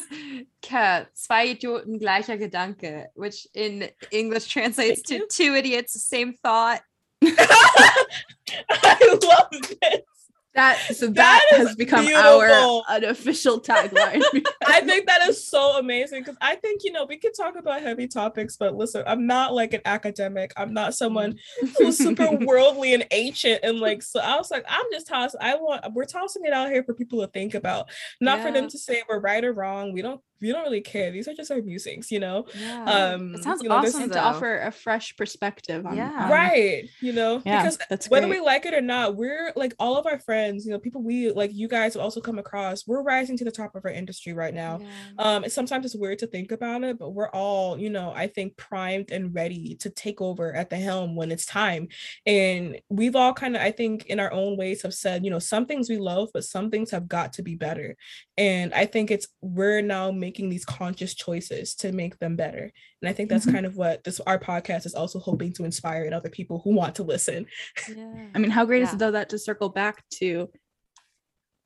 [0.62, 6.82] Kat, zwei Idioten gleicher Gedanke, which in English translates Thank to two idiots, same thought.
[7.24, 10.17] I love this.
[10.58, 12.84] That so that, That has become beautiful.
[12.90, 14.24] our unofficial tagline.
[14.66, 17.84] I think that is so amazing because I think you know we could talk about
[17.84, 20.54] heavy topics, but listen, I'm not like an academic.
[20.58, 21.38] I'm not someone
[21.78, 24.02] who's super worldly and ancient and like.
[24.02, 25.40] So I was like, I'm just tossing.
[25.44, 28.68] I want we're tossing it out here for people to think about, not for them
[28.68, 29.94] to say we're right or wrong.
[29.94, 31.12] We don't we don't really care.
[31.12, 32.46] These are just our musings, you know.
[32.60, 32.84] Yeah.
[32.86, 34.16] Um, it sounds you know, awesome though.
[34.16, 36.12] to offer a fresh perspective on, Yeah.
[36.26, 38.40] on- right you know Yeah, because that's whether great.
[38.42, 41.32] we like it or not we're like all of our friends you know people we
[41.32, 44.34] like you guys will also come across we're rising to the top of our industry
[44.34, 44.88] right now Yeah.
[45.18, 48.28] um and sometimes it's weird to think about it but we're all you know i
[48.28, 51.88] think primed and ready to take over at the helm when it's time
[52.26, 55.40] and we've all kind of i think in our own ways have said you know
[55.40, 57.96] some things we love but some things have got to be better
[58.38, 62.72] and i think it's we're now making these conscious choices to make them better
[63.02, 63.54] and i think that's Mhm.
[63.54, 66.74] kind of what this our podcast is also hoping to inspire in other people who
[66.74, 67.46] want to listen
[67.90, 68.26] yeah.
[68.36, 70.50] I mean, how great is it though that to circle back to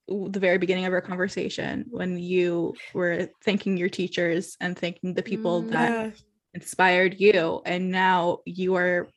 [0.07, 5.23] the very beginning of our conversation when you were thanking your teachers and thanking the
[5.23, 5.71] people Mm.
[5.71, 6.11] that yeah
[6.53, 9.07] inspired you, and now you are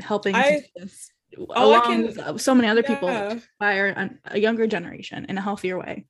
[0.00, 1.10] helping I- to just,
[1.48, 3.28] all I along can- with uh, so many other people Yeah.
[3.28, 6.04] to inspire a younger generation in a healthier way.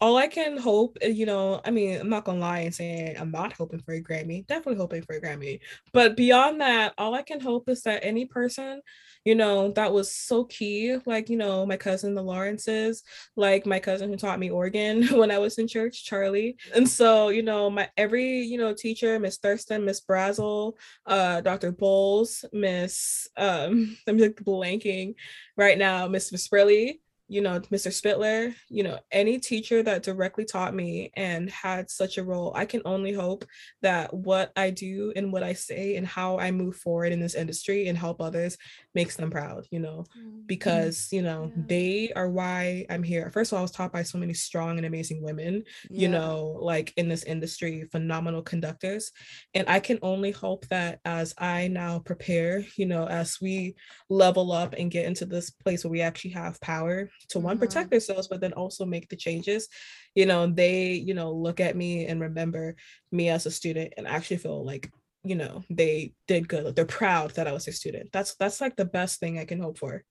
[0.00, 3.16] All I can hope, uh, you know, I mean, I'm not gonna lie and say
[3.18, 5.60] I'm not hoping for a Grammy, definitely hoping for a Grammy.
[5.92, 8.82] But beyond that, all I can hope is that any person,
[9.24, 13.02] you know, that was so key, like, you know, my cousin, the Lawrences,
[13.36, 16.56] like my cousin who taught me organ when I was in church, Charlie.
[16.74, 20.74] And so, you know, my every, you know, teacher, Miss Thurston, Miss Brazel,
[21.06, 21.72] uh, Dr.
[21.72, 25.14] Bowles, Miss, um, I'm like blanking
[25.56, 27.90] right now, Miss Sprilly, you know, Mr.
[27.92, 32.66] Spitler, you know, any teacher that directly taught me and had such a role, I
[32.66, 33.44] can only hope
[33.82, 37.34] that what I do and what I say and how I move forward in this
[37.34, 38.58] industry and help others
[38.94, 40.46] makes them proud, you know, Mm.
[40.46, 41.62] because, you know, Yeah.
[41.68, 43.30] they are why I'm here.
[43.30, 46.10] First of all, I was taught by so many strong and amazing women, you Yeah.
[46.10, 49.10] know, like in this industry, phenomenal conductors.
[49.54, 53.74] And I can only hope that as I now prepare, you know, as we
[54.10, 57.60] level up and get into this place where we actually have power to one, Mhm.
[57.60, 59.68] protect themselves but then also make the changes,
[60.14, 62.76] you know, they, you know, look at me and remember
[63.12, 64.90] me as a student and actually feel like,
[65.24, 66.64] you know, they did good.
[66.64, 68.10] Like they're proud that I was a student.
[68.12, 70.04] That's that's like the best thing I can hope for.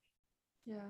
[0.66, 0.90] Yeah.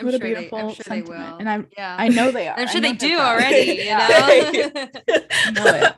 [0.00, 1.36] What a sure they- beautiful I'm sure they will.
[1.40, 1.96] And I'm yeah.
[1.98, 2.58] I know they are.
[2.58, 4.08] I'm sure they do already, you Yeah.
[4.08, 4.84] know?
[5.52, 5.94] Know it.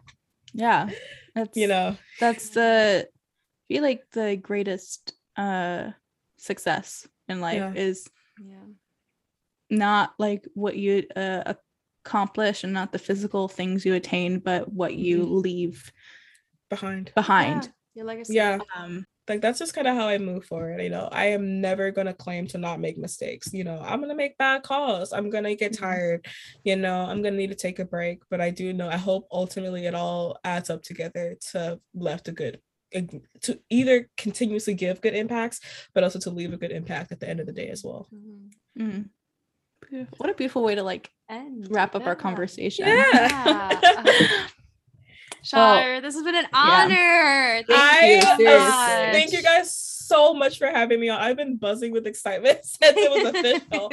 [0.55, 0.91] Yeah.
[1.35, 5.93] That's you know, that's the I feel like the greatest uh
[6.39, 7.73] success in life Yeah.
[7.75, 8.09] is
[8.41, 8.67] yeah.
[9.71, 11.55] Not like what you uh,
[12.05, 15.43] accomplish and not the physical things you attain but what you Mhm.
[15.43, 15.93] leave
[16.71, 17.13] behind.
[17.15, 17.71] behind Yeah.
[17.95, 18.35] Your legacy.
[18.35, 18.59] Yeah.
[18.77, 20.81] um like that's just kind of how I move forward.
[20.81, 23.53] You know, I am never gonna claim to not make mistakes.
[23.53, 25.13] You know, I'm gonna make bad calls.
[25.13, 25.85] I'm gonna get Mm-hmm.
[25.85, 26.27] tired.
[26.65, 28.21] You know, I'm gonna need to take a break.
[28.31, 28.89] But I do know.
[28.89, 32.61] I hope ultimately it all adds up together to left a good
[33.43, 35.61] to either continuously give good impacts,
[35.93, 38.09] but also to leave a good impact at the end of the day as well.
[38.15, 38.51] Mhm.
[38.79, 39.11] Mm.
[39.89, 40.17] Beautiful.
[40.19, 42.87] What a beautiful way to like And wrap up our conversation.
[42.87, 43.05] Yeah.
[43.13, 44.47] Yeah.
[45.43, 47.63] Shar, this has been an honor.
[47.67, 48.23] Thank I you.
[48.23, 49.13] so seriously.
[49.13, 51.21] thank you guys so much for having me on.
[51.21, 53.93] I've been buzzing with excitement since it was official.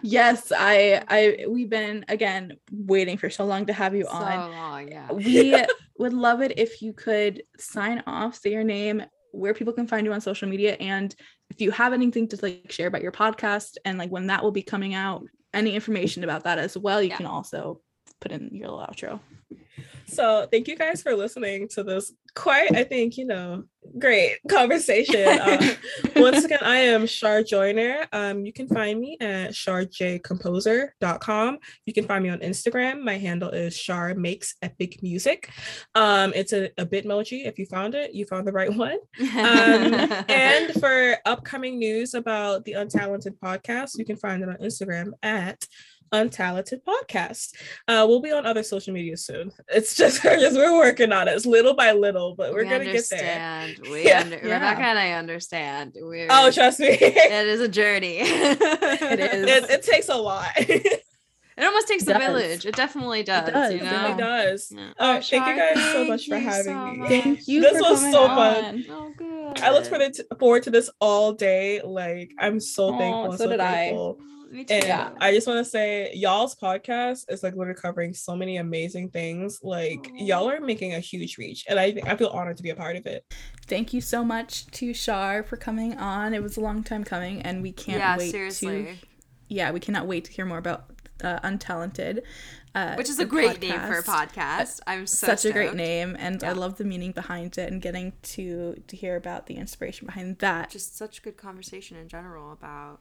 [0.02, 4.20] yes, I I we've been again waiting for so long to have you on.
[4.20, 4.50] So on.
[4.52, 5.12] long, yeah.
[5.12, 5.64] We
[5.98, 9.02] would love it if you could sign off, say your name,
[9.32, 11.14] where people can find you on social media, and
[11.50, 14.52] if you have anything to like share about your podcast and like when that will
[14.52, 17.16] be coming out, any information about that as well, you Yeah.
[17.16, 17.80] can also
[18.20, 19.20] put in your little outro.
[20.10, 23.64] So thank you guys for listening to this quite, I think, you know,
[23.98, 25.40] great conversation.
[25.50, 25.74] Uh,
[26.16, 28.06] once again, I am Shar Joyner.
[28.12, 31.58] Um, you can find me at sharjcomposer.com.
[31.86, 33.02] You can find me on Instagram.
[33.02, 35.50] My handle is Shar Makes Epic Music.
[35.94, 37.46] Um, it's a, a Bitmoji.
[37.46, 38.98] If you found it, you found the right one.
[39.20, 39.30] Um,
[40.28, 45.64] and for upcoming news about the Untalented podcast, you can find it on Instagram at
[46.12, 47.52] Untalented Podcast.
[47.88, 49.50] Uh, we'll be on other social media soon.
[49.68, 51.32] It's just, we're we're working on it.
[51.36, 53.62] It's little by little, but we're We gonna get there.
[53.70, 53.78] understand.
[53.90, 54.20] We Yeah.
[54.20, 54.54] under- Yeah.
[54.54, 55.96] Rebecca and I understand.
[56.00, 56.88] We're, Oh, trust me.
[56.88, 58.18] it, it is a journey.
[58.20, 59.70] It is.
[59.70, 60.48] it takes a lot.
[60.56, 61.04] it
[61.56, 62.64] It almost takes It a village.
[62.64, 63.50] It definitely does.
[63.50, 64.02] does, you it know?
[64.04, 64.72] really does.
[64.74, 64.92] Yeah.
[64.98, 66.96] Oh, Oh, thank you Shar, guys so much for having so me.
[66.96, 67.08] much.
[67.10, 67.60] Thank you.
[67.60, 68.36] This for was so on.
[68.36, 68.84] fun.
[68.88, 69.60] Oh, good.
[69.60, 71.82] I looked for the forward to this all day.
[71.82, 73.24] Like I'm so Aw, thankful.
[73.30, 73.74] and so did I.
[73.90, 74.18] grateful.
[74.18, 74.26] Me too.
[74.50, 75.10] And Yeah.
[75.20, 79.60] I just want to say, y'all's podcast is like literally covering so many amazing things.
[79.62, 82.70] Like y'all are making a huge reach, and I think I feel honored to be
[82.70, 83.24] a part of it.
[83.66, 86.34] Thank you so much to Shar for coming on.
[86.34, 88.84] It was a long time coming, and we can't yeah, wait seriously.
[88.84, 88.94] to
[89.48, 90.84] yeah, we cannot wait to hear more about
[91.22, 92.22] uh, Untalented,
[92.74, 94.32] uh, Which is a the great name for a podcast.
[94.32, 94.80] podcast.
[94.86, 98.12] I'm so Such a great name, and I love the meaning behind it, and getting
[98.22, 100.70] to to hear about the inspiration behind that.
[100.70, 103.00] Just such good conversation in general about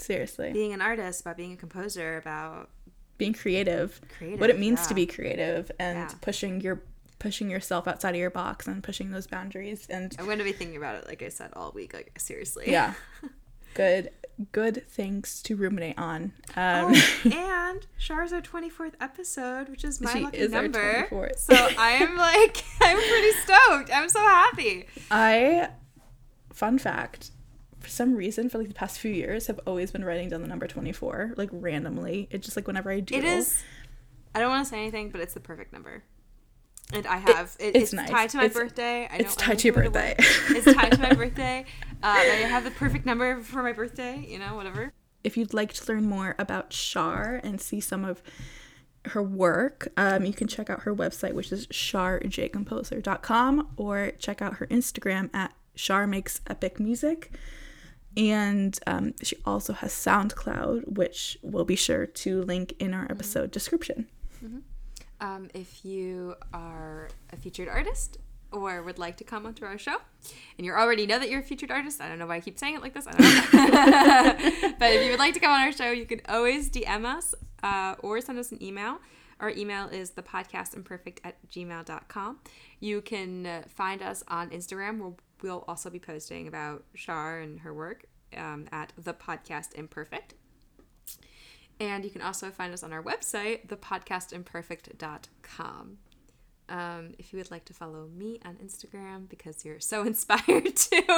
[0.00, 2.70] Seriously, being an artist, about being a composer, about
[3.18, 4.40] being creative, creative.
[4.40, 6.10] what it means to be creative, and Yeah.
[6.20, 6.82] pushing your
[7.18, 10.52] pushing yourself outside of your box and pushing those boundaries and I'm going to be
[10.52, 11.92] thinking about it, like I said, all week.
[11.92, 12.64] Like seriously.
[12.68, 12.94] yeah
[13.74, 14.08] good
[14.52, 20.14] good things to ruminate on um Oh, and Shar's our 24th episode, which is my
[20.18, 21.08] lucky is number.
[21.10, 21.36] 24th.
[21.40, 23.90] So I am like, I'm pretty stoked.
[23.94, 24.86] I'm so happy.
[25.10, 25.68] i
[26.54, 27.32] fun fact
[27.80, 30.48] for some reason for like the past few years have always been writing down the
[30.48, 33.62] number 24 like randomly it's just like whenever i do It is.
[34.34, 36.04] I don't want to say anything, but it's the perfect number.
[36.92, 38.10] And I have it, it's it's, nice.
[38.10, 39.08] tied to my It's- birthday.
[39.10, 40.14] I it's tied to your birthday.
[40.18, 41.64] it's tied to my birthday.
[42.02, 44.24] Uh, I have the perfect number for my birthday.
[44.28, 44.92] You know, whatever.
[45.24, 48.22] if you'd like to learn more about Shar and see some of
[49.06, 54.54] her work, um, you can check out her website, which is sharjcomposer.com, or check out
[54.58, 57.30] her Instagram at Shar Makes Epic Music.
[58.16, 63.50] And um, she also has SoundCloud, which we'll be sure to link in our episode
[63.50, 64.08] description.
[65.20, 68.18] Um, if you are a featured artist
[68.52, 69.96] or would like to come onto our show,
[70.56, 72.58] and you already know that you're a featured artist, I don't know why I keep
[72.58, 73.06] saying it like this.
[73.06, 74.72] I don't know.
[74.78, 77.34] but if you would like to come on our show, you can always DM us
[77.62, 78.98] uh, or send us an email.
[79.40, 82.38] Our email is thepodcastimperfect at gmail.com.
[82.78, 85.00] You can uh, find us on Instagram.
[85.00, 88.04] We'll, we'll also be posting about Shar and her work
[88.36, 90.34] um, at the podcast imperfect.
[91.80, 95.98] And you can also find us on our website, thepodcastimperfect.com.
[96.68, 101.02] Um, if you would like to follow me on Instagram because you're so inspired to,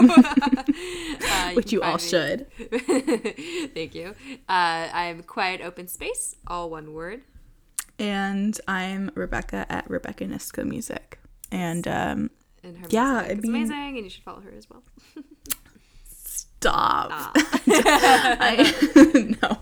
[1.29, 2.47] uh, Which can you all should.
[3.75, 4.15] Thank you.
[4.49, 7.23] Uh, I'm Quiet Open Space, all one word.
[8.03, 11.21] And I'm Rebecca at Rebecca Niska Music.
[11.53, 12.31] And um,
[12.65, 14.83] And her Yeah, music I mean- amazing, and you should follow her as well.
[16.15, 17.09] stop.
[17.13, 17.33] Ah.
[17.69, 19.59] I, no.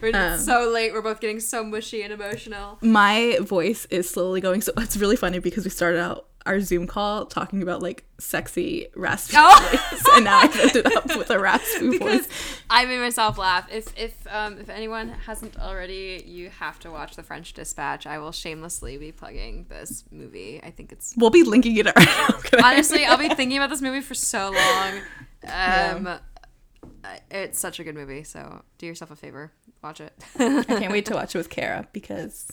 [0.00, 0.92] We're Um, so late.
[0.92, 2.78] We're both getting so mushy and emotional.
[2.80, 6.86] my voice is slowly going so it's really funny because we started out our zoom
[6.86, 9.78] call talking about like sexy raspy Oh.
[9.90, 12.28] voice and now i've ended up with a raspy because voice
[12.72, 13.66] I made myself laugh.
[13.72, 18.06] If if um, if anyone hasn't already, you have to watch The French Dispatch.
[18.06, 20.60] I will shamelessly be plugging this movie.
[20.62, 22.34] I think it's we'll be linking it around.
[22.64, 25.00] honestly I'll be thinking about this movie for so long.
[25.42, 28.22] Um, I- it's such a good movie.
[28.24, 30.12] So do yourself a favor, watch it.
[30.38, 32.46] i can't wait to watch it with kara because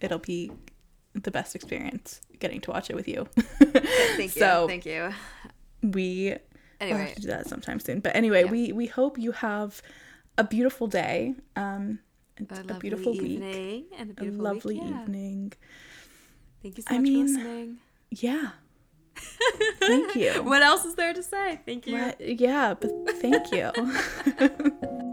[0.00, 0.50] it'll be
[1.14, 3.26] the best experience getting to watch it with you
[3.58, 4.40] Thank you.
[4.40, 5.12] So- Thank you.
[5.82, 6.30] we
[6.80, 8.00] We'll Anyway, have to do that sometime soon.
[8.00, 8.50] But anyway, Yeah.
[8.50, 9.82] we we hope you have
[10.38, 11.98] a beautiful day, um,
[12.38, 14.84] a, a, beautiful week, evening and a a lovely week.
[14.88, 15.02] Yeah.
[15.02, 15.52] evening.
[16.62, 17.76] Thank you so I much mean, for listening.
[18.10, 18.48] Yeah,
[19.80, 20.42] Thank you.
[20.42, 21.60] what else is there to say?
[21.66, 21.96] Thank you.
[21.98, 22.90] Right, yeah, but
[23.20, 23.70] thank you.